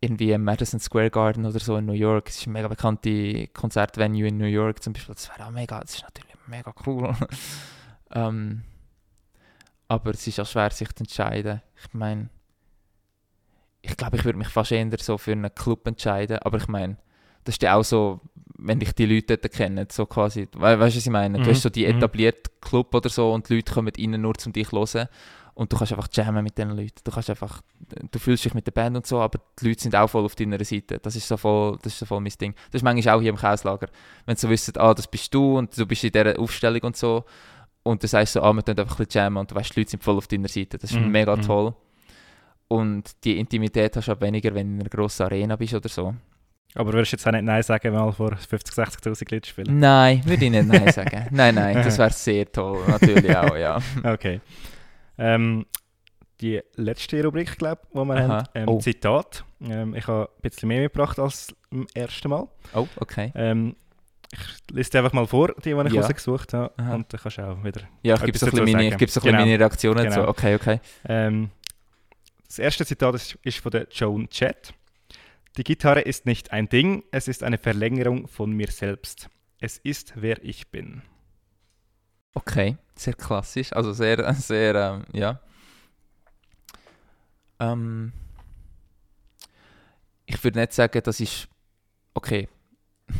[0.00, 3.48] irgendwie im Madison Square Garden oder so in New York, es ist eine mega bekannte
[3.48, 7.14] Konzertvenue in New York zum Beispiel, das wäre auch mega, das ist natürlich mega cool.
[8.12, 8.62] ähm,
[9.88, 11.62] aber es ist auch schwer, sich zu entscheiden.
[11.82, 12.28] Ich meine,
[13.82, 16.96] ich glaube, ich würde mich fast eher so für einen Club entscheiden, aber ich meine,
[17.44, 18.20] das ist ja auch so,
[18.58, 21.40] wenn dich die Leute dort kennen, so quasi, we weißt du, was ich meine?
[21.40, 21.98] Du Mhm, hast so die mhm.
[21.98, 25.08] etablierten Club oder so und die Leute kommen rein nur, um dich zu hören
[25.56, 27.00] und du kannst einfach jammen mit den Leuten.
[27.02, 27.62] Du kannst einfach,
[28.10, 30.34] du fühlst dich mit der Band und so, aber die Leute sind auch voll auf
[30.34, 30.98] deiner Seite.
[30.98, 32.54] Das ist so voll, das ist so voll mein Ding.
[32.70, 33.88] Das ist manchmal auch hier im Kauslager.
[34.26, 36.96] Wenn sie so wissen, ah, das bist du und du bist in dieser Aufstellung und
[36.98, 37.24] so
[37.84, 39.80] und du sagst so, ah, wir tun einfach ein bisschen jammen und du weißt, die
[39.80, 40.76] Leute sind voll auf deiner Seite.
[40.76, 41.42] Das ist Mhm, mega mhm.
[41.42, 41.74] toll.
[42.68, 45.88] Und die Intimität hast du auch weniger, wenn du in einer grossen Arena bist oder
[45.88, 46.14] so.
[46.74, 49.78] Aber würdest du jetzt auch nicht Nein sagen, mal vor 50, 60'000 Leuten spielen?
[49.78, 51.28] Nein, würde ich nicht Nein sagen.
[51.30, 52.82] Nein, nein, das wäre sehr toll.
[52.86, 53.78] Natürlich auch, ja.
[54.04, 54.42] Okay.
[55.18, 55.66] Ähm,
[56.40, 58.28] die letzte Rubrik, glaube ich, die wir Aha.
[58.28, 58.78] haben, ähm, Oh.
[58.78, 59.44] Zitat.
[59.60, 62.46] Ähm, ich habe ein bisschen mehr mitgebracht als beim ersten Mal.
[62.74, 63.32] Oh, okay.
[63.34, 63.74] Ähm,
[64.32, 66.02] ich lese dir einfach mal vor, die, die ich Ja.
[66.02, 66.72] rausgesucht habe.
[66.76, 66.94] Aha.
[66.96, 67.82] Und dann kannst du auch wieder...
[68.02, 69.38] Ja, ich gebe so ein meine, ich so ein bisschen Genau.
[69.38, 70.16] meine Reaktionen Genau.
[70.16, 70.28] dazu.
[70.28, 70.80] Okay, okay.
[71.08, 71.50] Ähm,
[72.46, 74.74] das erste Zitat ist, ist von der Joan Jett.
[75.56, 79.30] Die Gitarre ist nicht ein Ding, es ist eine Verlängerung von mir selbst.
[79.58, 81.02] Es ist, wer ich bin.
[82.36, 83.72] Okay, sehr klassisch.
[83.72, 85.40] Also sehr, sehr, ähm, ja.
[87.58, 88.12] Ähm,
[90.26, 91.48] ich würde nicht sagen, das ist.
[92.14, 92.48] Okay.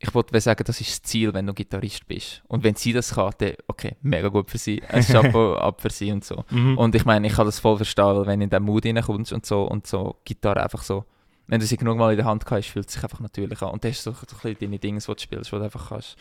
[0.00, 2.44] Ich wollte sagen, das ist das Ziel, wenn du Gitarrist bist.
[2.46, 4.80] Und wenn sie das kann, dann, okay, mega gut für sie.
[4.84, 6.44] Ein Chapeau ab für sie und so.
[6.50, 6.78] Mhm.
[6.78, 9.32] Und ich meine, ich kann das voll verstehen, weil wenn du in diesen Mood reinkommst
[9.32, 11.04] und so, und so Gitarre einfach so,
[11.48, 13.70] wenn du sie genug mal in der Hand hast, fühlt es sich einfach natürlich an.
[13.70, 15.88] Und das ist so, so ein bisschen deine Dinge, die du spielst, die du einfach
[15.88, 16.16] kannst.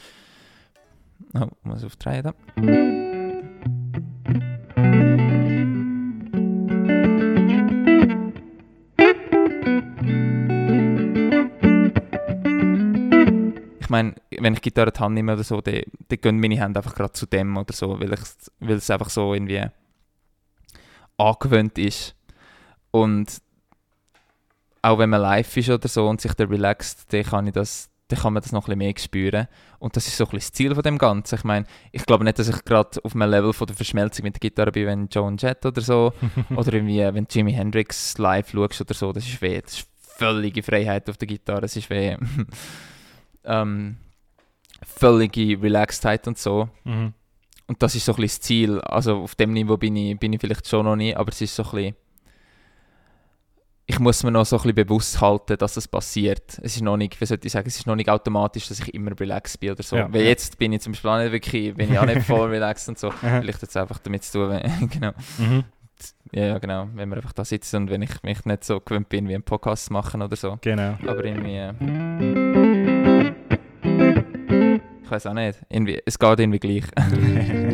[1.34, 2.34] Oh, muss da.
[13.80, 16.59] Ich meine, wenn ich Gitarre in die Hand nehme oder so, dann, dann gehen meine
[16.59, 18.20] Hände einfach gerade zu dem oder so, weil, ich,
[18.59, 19.65] weil es einfach so irgendwie
[21.18, 22.15] angewöhnt ist.
[22.91, 23.41] Und
[24.82, 27.89] auch wenn man live ist oder so und sich dann relaxt, dann kann, ich das,
[28.08, 29.47] dann kann man das noch ein bisschen mehr spüren.
[29.80, 31.36] Und das ist so ein bisschen das Ziel von dem Ganzen.
[31.36, 34.36] Ich meine, ich glaube nicht, dass ich gerade auf einem Level von der Verschmelzung mit
[34.36, 36.14] der Gitarre bin, wenn Joan Jett oder so,
[36.55, 39.62] oder irgendwie, wenn Jimi Hendrix live schaust oder so, das ist weh.
[39.62, 42.16] Das ist völlige Freiheit auf der Gitarre, es ist weh.
[43.43, 43.97] ähm,
[44.84, 46.70] völlige Relaxedheit und so.
[46.86, 47.14] Mhm.
[47.68, 48.80] Und das ist so ein bisschen das Ziel.
[48.82, 51.55] Also auf dem Niveau bin ich, bin ich vielleicht schon noch nie, aber es ist
[51.55, 51.95] so ein bisschen...
[53.89, 56.59] Ich muss mir noch so ein bisschen bewusst halten, dass es passiert.
[56.61, 58.93] Es ist noch nicht, wie soll ich sagen, es ist noch nicht automatisch, dass ich
[58.93, 59.95] immer relaxed bin oder so.
[59.95, 62.49] Ja, Weil jetzt bin ich zum Beispiel auch nicht wirklich, bin ich auch nicht voll
[62.49, 63.11] relaxed und so.
[63.11, 65.11] Vielleicht es einfach damit zu tun, wenn, genau.
[65.38, 65.63] Mhm.
[66.33, 66.89] Ja, genau.
[66.95, 69.43] Wenn wir einfach da sitzen und wenn ich mich nicht so gewöhnt bin, wie einen
[69.43, 70.57] Podcast machen oder so.
[70.59, 70.97] Genau.
[71.07, 71.55] Aber irgendwie.
[71.55, 71.73] Äh,
[75.01, 75.59] ich weiß auch nicht.
[75.69, 76.83] Irgendwie, es geht irgendwie gleich.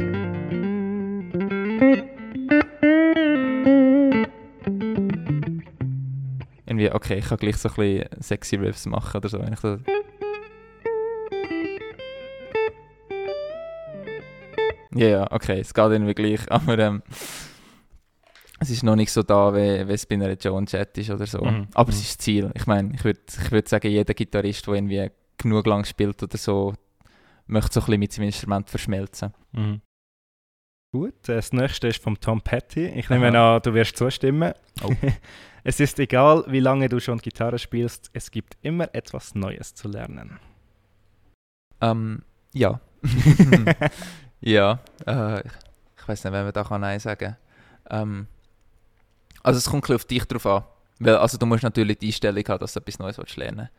[6.74, 9.40] irgendwie, okay, ich kann gleich so ein bisschen sexy Riffs machen oder so.
[9.40, 9.80] Wenn ich das
[14.96, 16.40] ja, ja, okay, es geht irgendwie gleich.
[16.52, 17.04] Aber ähm,
[18.60, 21.26] es ist noch nicht so da, wie, wie es bei einer Joan Jett ist oder
[21.26, 21.44] so.
[21.44, 21.98] Mhm, Aber mhm.
[21.98, 22.52] es ist das Ziel.
[22.54, 26.38] Ich meine, ich würde ich würd sagen, jeder Gitarrist, der irgendwie genug lang spielt oder
[26.38, 26.74] so,
[27.48, 29.34] möchte so ein bisschen mit seinem Instrument verschmelzen.
[29.52, 29.82] Mhm.
[30.94, 32.86] Gut, das nächste ist vom Tom Petty.
[32.86, 33.56] Ich nehme Aha.
[33.56, 34.54] an, du wirst zustimmen.
[34.84, 34.94] Oh.
[35.64, 39.88] es ist egal, wie lange du schon Gitarre spielst, es gibt immer etwas Neues zu
[39.88, 40.40] lernen.
[41.82, 42.22] Ähm,
[42.54, 42.80] ja.
[44.42, 47.38] ja, äh, ich weiß nicht, wenn man da kann Nein sagen
[47.90, 48.28] ähm,
[49.42, 50.64] Also es kommt ein auf dich drauf an.
[51.00, 53.72] Weil, also du musst natürlich die Einstellung haben, dass du etwas Neues lernen willst.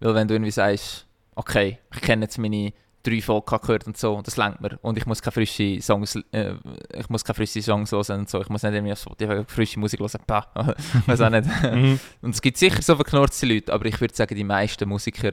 [0.00, 2.72] Weil wenn du irgendwie sagst, okay, ich kenne jetzt meine
[3.02, 4.78] drei Folgen gehört und so, und das lenkt mir.
[4.82, 6.54] Und ich muss keine frischen Songs, äh,
[6.94, 8.40] ich muss keine frischen Songs hören und so.
[8.40, 10.20] Ich muss nicht irgendwie auf Spotify frische Musik hören.
[10.26, 10.46] Pah,
[11.06, 11.46] weiß auch nicht.
[11.62, 12.00] Mhm.
[12.22, 15.30] und es gibt sicher so verknurzte Leute, aber ich würde sagen, die meisten Musiker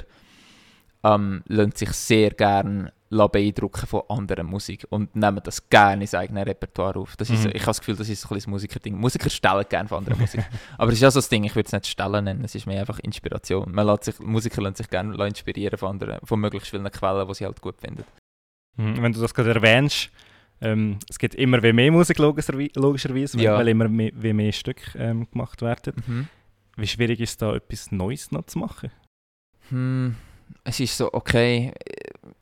[1.03, 6.45] ähm, lassen sich sehr gerne beeindrucken von anderer Musik und nehmen das gerne ins eigene
[6.45, 7.15] Repertoire auf.
[7.15, 7.51] Das ist, mhm.
[7.53, 8.95] Ich habe das Gefühl, das ist so ein bisschen Musikerding.
[8.95, 10.45] Musiker stellen gerne von anderer Musik.
[10.77, 12.65] Aber es ist ja so das Ding, ich würde es nicht stellen nennen, es ist
[12.65, 13.71] mehr einfach Inspiration.
[13.71, 17.33] Man lässt sich, Musiker lassen sich gerne inspirieren von, anderen, von möglichst vielen Quellen, die
[17.33, 18.03] sie halt gut finden.
[18.75, 19.01] Mhm.
[19.01, 20.09] Wenn du das gerade erwähnst,
[20.59, 23.57] ähm, es gibt immer mehr Musik logischerweise, ja.
[23.57, 25.93] weil immer mehr, mehr Stücke ähm, gemacht werden.
[26.05, 26.27] Mhm.
[26.75, 28.91] Wie schwierig ist es da, etwas Neues noch zu machen?
[29.69, 30.15] Hm,
[30.63, 31.73] es ist so, okay,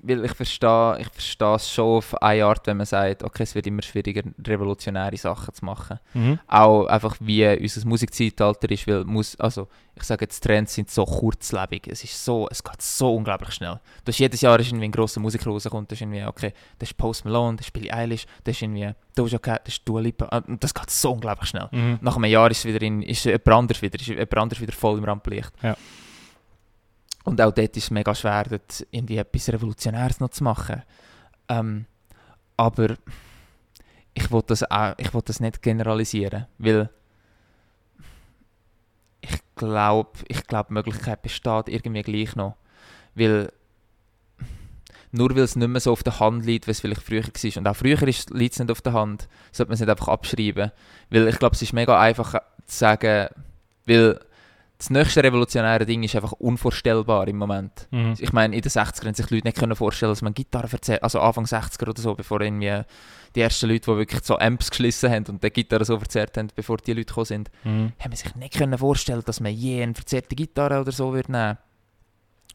[0.07, 3.55] weil ich verstehe, ich verstehe es schon auf eine Art, wenn man sagt, okay, es
[3.55, 5.99] wird immer schwieriger, revolutionäre Sachen zu machen.
[6.13, 6.39] Mhm.
[6.47, 11.05] Auch einfach wie unser Musikzeitalter ist, weil Mus also ich sage jetzt, Trends sind so
[11.05, 13.79] kurzlebig, es ist so, es geht so unglaublich schnell.
[14.03, 16.89] Du hast jedes Jahr ist irgendwie ein grosser Musiker rauskommt, das ist irgendwie, okay, das
[16.89, 20.01] ist Post Malone, das ist Billie Eilish, das ist irgendwie Doja Cat, das ist Dua
[20.01, 21.69] Lipa, ah, und das geht so unglaublich schnell.
[21.71, 21.99] Mhm.
[22.01, 24.73] Nach einem Jahr ist es wieder in, ist jemand anders wieder, ist jemand anders wieder
[24.73, 25.51] voll im Rampenlicht.
[25.63, 25.77] Ja.
[27.25, 30.83] Und auch dort ist es mega schwer, dort irgendwie etwas Revolutionäres noch zu machen.
[31.49, 31.85] Ähm,
[32.55, 32.95] aber
[34.13, 36.89] ich will das, auch, ich will das nicht generalisieren, weil
[39.21, 42.55] ich glaube, ich glaub, die Möglichkeit besteht irgendwie gleich noch.
[43.15, 43.51] Weil
[45.11, 47.57] nur weil es nicht mehr so auf der Hand liegt, wie es vielleicht früher war.
[47.57, 50.71] Und auch früher liegt es nicht auf der Hand, sollte man es nicht einfach abschreiben.
[51.09, 52.33] Weil ich glaube, es ist mega einfach
[52.65, 53.29] zu sagen,
[53.87, 54.19] weil
[54.77, 57.87] das nächste revolutionäre Ding ist einfach unvorstellbar im Moment.
[57.91, 58.15] Mhm.
[58.19, 61.03] Ich meine, in den 60ern sich die Leute nicht können vorstellen, dass man Gitarre verzerrt,
[61.03, 62.81] also Anfang 60er oder so, bevor irgendwie
[63.35, 66.49] die ersten Leute, die wirklich so Amps geschlissen haben und die Gitarre so verzerrt haben,
[66.55, 67.93] bevor die Leute gekommen sind, mhm.
[67.99, 71.57] haben sich nicht können vorstellen, dass man je eine verzerrte Gitarre oder so wird nehmen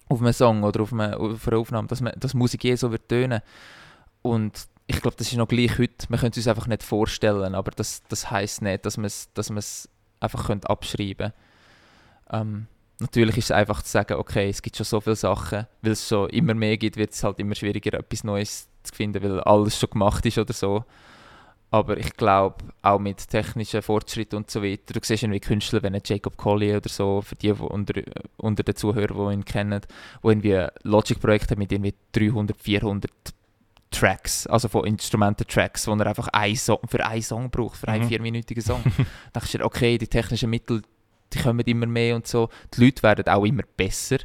[0.08, 2.90] auf einem Song oder auf, eine, auf einer Aufnahme, dass, man, dass Musik je so
[2.90, 3.40] wird tönen.
[4.22, 6.06] Und ich glaube, das ist noch gleich heute.
[6.08, 9.32] Man könnte es uns einfach nicht vorstellen, aber das, das heisst nicht, dass man es
[9.32, 11.34] dass einfach abschreiben könnte.
[12.32, 12.66] Ähm,
[12.98, 16.08] natürlich ist es einfach zu sagen, okay, es gibt schon so viele Sachen, weil es
[16.08, 19.78] schon immer mehr gibt, wird es halt immer schwieriger, etwas Neues zu finden, weil alles
[19.78, 20.84] schon gemacht ist oder so.
[21.72, 25.96] Aber ich glaube, auch mit technischen Fortschritten und so weiter, du siehst irgendwie Künstler, wenn
[26.04, 28.02] Jacob Collier oder so, für die, die unter,
[28.38, 29.80] unter den Zuhörern, die ihn kennen,
[30.20, 33.12] wo irgendwie Logic-Projekte mit irgendwie 300, 400
[33.92, 38.04] Tracks, also von Instrumenten-Tracks, wo er einfach ein Song, für einen Song braucht, für einen
[38.04, 38.08] mhm.
[38.08, 38.82] vierminütigen Song.
[38.96, 40.82] dann denkst du dir, okay, die technischen Mittel
[41.32, 42.48] die kommen immer mehr und so.
[42.74, 44.18] Die Leute werden auch immer besser.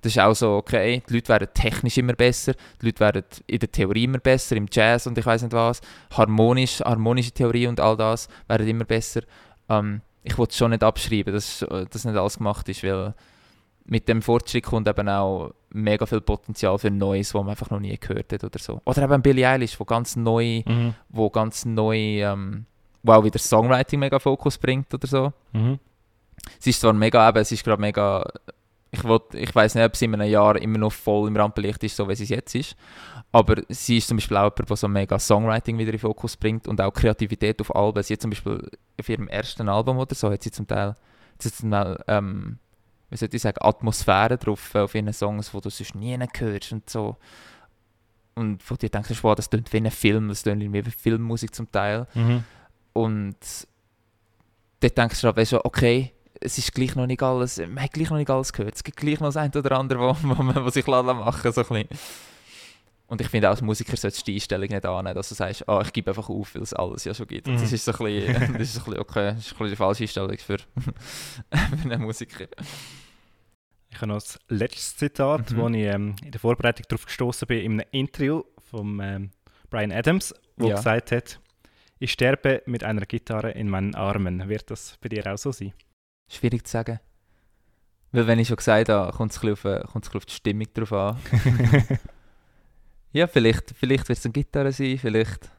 [0.00, 3.58] Das ist auch so, okay, die Leute werden technisch immer besser, die Leute werden in
[3.58, 5.80] der Theorie immer besser, im Jazz und ich weiß nicht was,
[6.10, 9.22] harmonisch, harmonische Theorie und all das werden immer besser.
[9.70, 13.14] Ähm, ich wollte es schon nicht abschreiben, dass das nicht alles gemacht ist, weil
[13.86, 17.80] mit dem Fortschritt kommt eben auch mega viel Potenzial für Neues, was man einfach noch
[17.80, 18.80] nie gehört hat oder so.
[18.84, 20.94] Oder eben Billie Eilish, wo ganz neu, mhm.
[21.08, 22.66] wo ganz neu, ähm,
[23.02, 25.32] wo auch wieder Songwriting mega Fokus bringt oder so.
[25.52, 25.78] Mhm.
[26.60, 28.24] Es ist zwar mega, eben, es ist gerade mega,
[28.90, 29.02] ich,
[29.34, 32.08] ich weiß nicht, ob sie in einem Jahr immer noch voll im Rampenlicht ist, so
[32.08, 32.76] wie sie jetzt ist,
[33.32, 36.68] aber sie ist zum Beispiel auch jemand, der so mega Songwriting wieder in Fokus bringt
[36.68, 38.02] und auch Kreativität auf Alben.
[38.02, 40.96] Sie hat zum Beispiel auf ihrem ersten Album oder so, hat sie zum Teil,
[41.38, 42.58] sie zum Teil ähm,
[43.10, 46.90] wie soll ich sagen, Atmosphäre drauf auf ihren Songs, wo du sonst nie hörst und
[46.90, 47.16] so.
[48.34, 51.70] Und wo du denkst, wow, das klingt wie ein Film, das klingt wie Filmmusik zum
[51.70, 52.08] Teil.
[52.14, 52.42] Mhm.
[52.92, 53.36] Und
[54.80, 58.18] dort denkst du halt, okay, es ist gleich noch nicht alles, man hat gleich noch
[58.18, 58.74] nicht alles gehört.
[58.74, 61.64] Es gibt gleich noch das eine oder andere, wo, wo man wo sich machen so
[61.68, 61.88] ein
[63.06, 65.64] Und ich finde auch als Musiker solltest du die Einstellung nicht annehmen, dass du sagst,
[65.66, 67.46] oh, ich gebe einfach auf, weil es alles ja schon gibt.
[67.46, 67.54] Mhm.
[67.54, 69.76] Das ist so ein bisschen, das ist ein bisschen okay, das ist ein bisschen die
[69.76, 70.58] falsche Einstellung für,
[71.48, 72.46] für einen Musiker.
[73.90, 75.56] Ich habe noch das letzte Zitat, mhm.
[75.56, 79.30] wo ich ähm, in der Vorbereitung darauf gestoßen bin, in einem Interview von ähm,
[79.70, 80.76] Brian Adams, wo ja.
[80.76, 81.40] gesagt hat,
[82.00, 84.48] ich sterbe mit einer Gitarre in meinen Armen.
[84.48, 85.72] Wird das bei dir auch so sein?
[86.28, 87.00] Schwierig zu sagen.
[88.12, 90.92] Weil, wenn ich schon gesagt habe, kommt es ein auf, äh, auf die Stimmung drauf
[90.92, 91.18] an.
[93.12, 95.50] ja, vielleicht, vielleicht wird es eine Gitarre sein, vielleicht.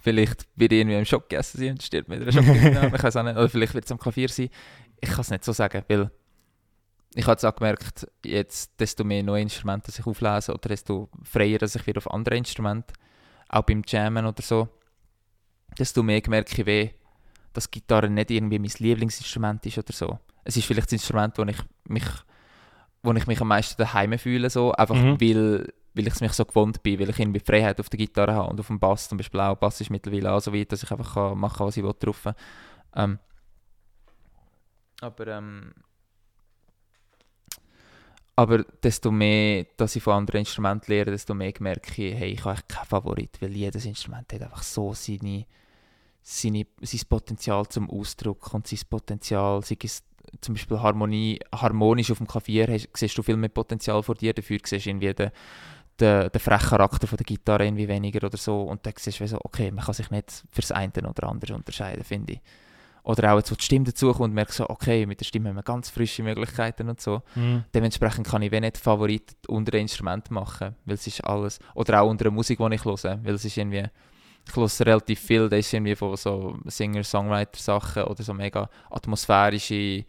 [0.00, 2.44] Vielleicht wird irgendwie im Schock gegessen sein und stirbt mit einer Schock.
[2.94, 3.36] ich weiß auch nicht.
[3.36, 4.50] Oder vielleicht wird es am Klavier sein.
[5.00, 6.10] Ich kann es nicht so sagen, weil
[7.14, 11.58] ich habe jetzt auch gemerkt, jetzt, desto mehr neue Instrumente ich auflese oder desto freier
[11.58, 12.94] dass ich wieder auf andere Instrumente,
[13.48, 14.68] auch beim Jammen oder so,
[15.78, 16.90] desto mehr merke ich, wie,
[17.52, 20.18] dass Gitarre nicht irgendwie mein Lieblingsinstrument ist oder so.
[20.44, 22.04] Es ist vielleicht das Instrument, wo ich mich,
[23.02, 25.20] wo ich mich am meisten daheim fühle, so, einfach Mhm.
[25.20, 28.34] weil, weil ich es mich so gewohnt bin, weil ich irgendwie Freiheit auf der Gitarre
[28.34, 29.56] habe und auf dem Bass zum Beispiel auch.
[29.56, 31.94] Bass ist mittlerweile auch so weit, dass ich einfach kann machen kann, was ich will
[31.98, 32.28] drauf.
[32.94, 33.18] Ähm,
[35.00, 35.72] aber ähm,
[38.34, 42.44] aber desto mehr, dass ich von anderen Instrumenten lerne, desto mehr merke ich, hey, ich
[42.44, 45.44] habe echt keinen Favorit, weil jedes Instrument hat einfach so seine,
[46.22, 50.02] seine, sein Potenzial zum Ausdruck und sein Potenzial, sei es
[50.40, 54.32] zum Beispiel Harmonie, harmonisch auf dem Klavier, hast, siehst du viel mehr Potenzial vor dir,
[54.32, 55.30] dafür siehst du irgendwie den,
[55.98, 59.26] den, den frechen Charakter von der Gitarre irgendwie weniger oder so und dann siehst du
[59.26, 62.40] so, okay, man kann sich nicht fürs eine oder andere unterscheiden, finde ich.
[63.04, 65.56] Oder auch jetzt, wo die Stimme dazukommt und merkst so, okay, mit der Stimme haben
[65.56, 67.22] wir ganz frische Möglichkeiten und so.
[67.34, 67.64] Mhm.
[67.74, 72.08] Dementsprechend kann ich wenn nicht Favorit unter Instrument machen, weil es ist alles, oder auch
[72.08, 73.86] unter der Musik, die ich höre, weil es ist irgendwie,
[74.48, 80.04] ich höre relativ viel, das ist irgendwie von so Singer-Songwriter-Sachen oder so mega atmosphärische,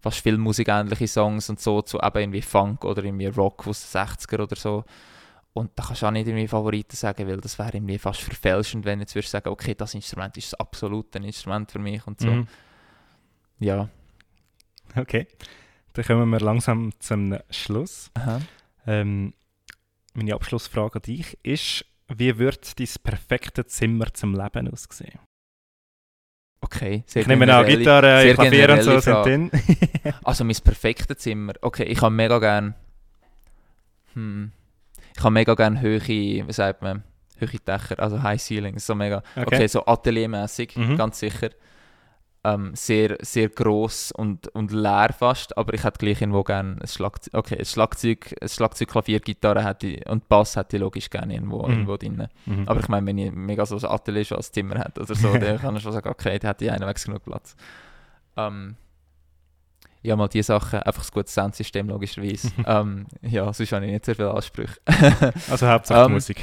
[0.00, 4.42] fast filmmusikähnliche Songs und so, zu eben irgendwie Funk oder irgendwie Rock aus den 60er
[4.42, 4.84] oder so.
[5.54, 8.84] Und da kannst du auch nicht irgendwie Favoriten sagen, weil das wäre irgendwie fast verfälschend,
[8.84, 12.20] wenn du jetzt würdest sagen, okay, das Instrument ist das absolute Instrument für mich und
[12.20, 12.30] so.
[12.30, 12.48] Mhm.
[13.58, 13.88] Ja.
[14.94, 15.26] Okay.
[15.94, 18.10] Dann kommen wir langsam zum Schluss.
[18.86, 19.34] Ähm,
[20.14, 21.84] meine Abschlussfrage an dich ist,
[22.16, 25.18] wie wird dein perfekte Zimmer zum Leben aussehen?
[26.60, 29.30] Okay, sehr Ich nehme an, Gitarre, Klavier und so generelle sind Frage.
[29.30, 29.50] drin.
[30.24, 31.52] Also mein perfektes Zimmer.
[31.62, 32.74] Okay, ich habe mega gern.
[34.14, 34.50] Hm,
[35.16, 37.04] ich habe mega gern hohe, wie sagt man,
[37.40, 39.22] hohe Dächer, also High Ceilings, so mega.
[39.36, 39.66] Okay, Okay.
[39.68, 40.96] so ateliermäßig, Mhm.
[40.96, 41.50] ganz sicher.
[42.54, 46.86] Ähm, sehr, sehr gross und, und leer fast, aber ich hätte gleich irgendwo gern ein
[46.86, 51.10] Schlagzeug, okay, ein Schlagzeug, ein Schlagzeug, Klavier, Gitarre hätte ich, und Bass hätte ich logisch
[51.10, 51.70] gerne irgendwo, Mhm.
[51.72, 52.28] irgendwo drin.
[52.46, 52.64] Mhm.
[52.68, 55.32] Aber ich meine, wenn ich mega so ein Atelier schon als Zimmer hätte oder so,
[55.38, 57.56] dann kann ich schon sagen, okay, da hätte ich einwegs genug Platz.
[58.36, 58.76] Ähm,
[60.02, 62.52] ja, mal die Sachen, einfach ein gutes Soundsystem logischerweise.
[62.66, 64.76] ähm, ja, sonst habe ich nicht sehr viele Ansprüche.
[65.50, 66.40] Also Hauptsache Ähm, Musik.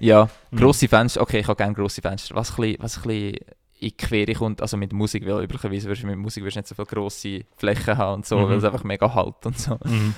[0.00, 0.56] ja, Mhm.
[0.56, 2.34] grosse Fenster, okay, ich habe gerne grosse Fenster.
[2.34, 3.36] Was ein bisschen, was ein bisschen
[3.78, 6.68] in Quere kommt, also mit Musik, weil üblicherweise wirst du mit Musik wirst du nicht
[6.68, 8.48] so viele grosse Flächen haben und so, Mhm.
[8.48, 9.78] weil es einfach mega halt und so.
[9.84, 10.14] Mhm.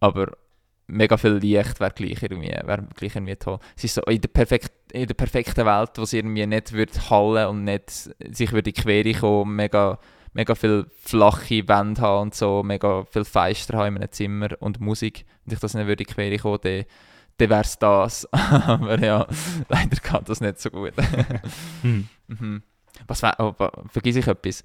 [0.00, 0.32] Aber
[0.86, 3.58] mega viel Licht wäre gleich irgendwie, wär gleich irgendwie toll.
[3.76, 7.10] Es ist so in der, perfekt, in der perfekten Welt, wo es irgendwie nicht wird
[7.10, 9.98] hallen und nicht sich würde in Quere kommen, mega,
[10.32, 14.80] mega viel flache Wände haben und so, mega viel Fenster haben in einem Zimmer und
[14.80, 15.24] Musik.
[15.44, 16.84] Wenn ich das nicht würde in Quere kommen, dann,
[17.36, 18.26] dann wäre es das.
[18.32, 19.26] Aber ja,
[19.68, 20.94] leider geht das nicht so gut.
[21.84, 22.08] Mhm.
[22.26, 22.62] Mhm.
[23.06, 23.54] Was wär, oh,
[23.90, 24.64] vergiss ich etwas?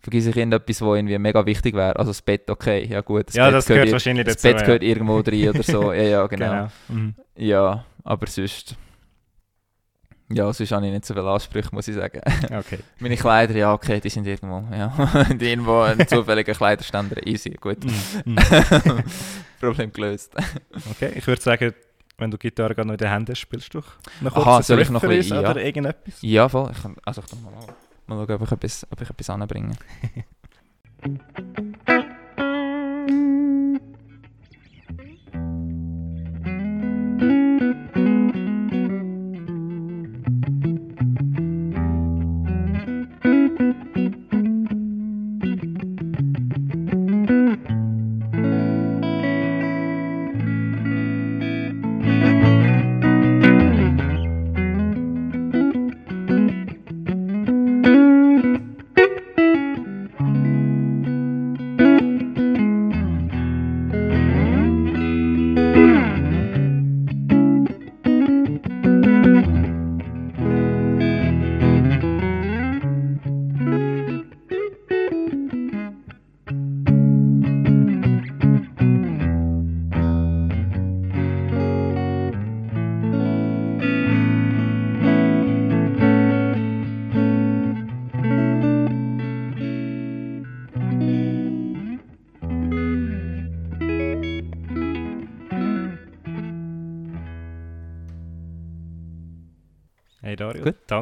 [0.00, 1.96] Vergiss ich irgendetwas, was irgendwie mega wichtig wäre?
[1.96, 3.28] Also das Bett, okay, ja gut.
[3.28, 4.48] Das Ja, Bett das gehört ir- wahrscheinlich Das dazu.
[4.48, 4.66] Bett ja.
[4.66, 5.92] gehört irgendwo rein oder so.
[5.94, 6.50] Ja, ja, genau.
[6.50, 6.68] Genau.
[6.88, 7.14] Mhm.
[7.36, 8.76] Ja, aber sonst...
[10.30, 12.20] Ja, sonst habe ich nicht so viele Ansprüche, muss ich sagen.
[12.50, 12.78] Okay.
[12.98, 14.92] Meine Kleider, ja, okay, die sind irgendwo, ja.
[15.34, 17.78] die irgendwo einen zufälligen Kleiderständer, easy, gut.
[18.24, 18.36] Mhm.
[19.60, 20.34] Problem gelöst.
[20.92, 21.74] Okay, ich würde sagen,
[22.18, 24.80] wenn du Gitarre gerade noch in den Händen hast, spielst du doch noch Aha, soll
[24.80, 25.50] ich noch ein bisschen- uns ja.
[25.50, 26.14] oder irgendetwas?
[26.20, 26.70] Ja, voll.
[26.72, 27.52] Ich kann, also ich kann mal,
[28.06, 29.74] mal schauen, ob ich etwas, ob ich etwas anbringe.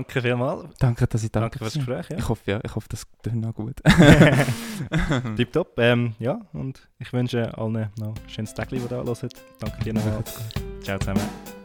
[0.03, 0.65] danke vielmals.
[0.79, 2.09] Danke, dass ich da Danke für das Gespräch.
[2.11, 2.19] Ja.
[2.19, 3.77] Ich hoffe, ja, ich hoffe, das tut noch gut.
[5.37, 5.79] Tipptopp.
[5.79, 9.15] Ähm, ja, und ich wünsche allen noch ein schönes Tag, die da hören.
[9.61, 10.23] Danke dir nochmal.
[10.83, 11.62] Ciao zusammen.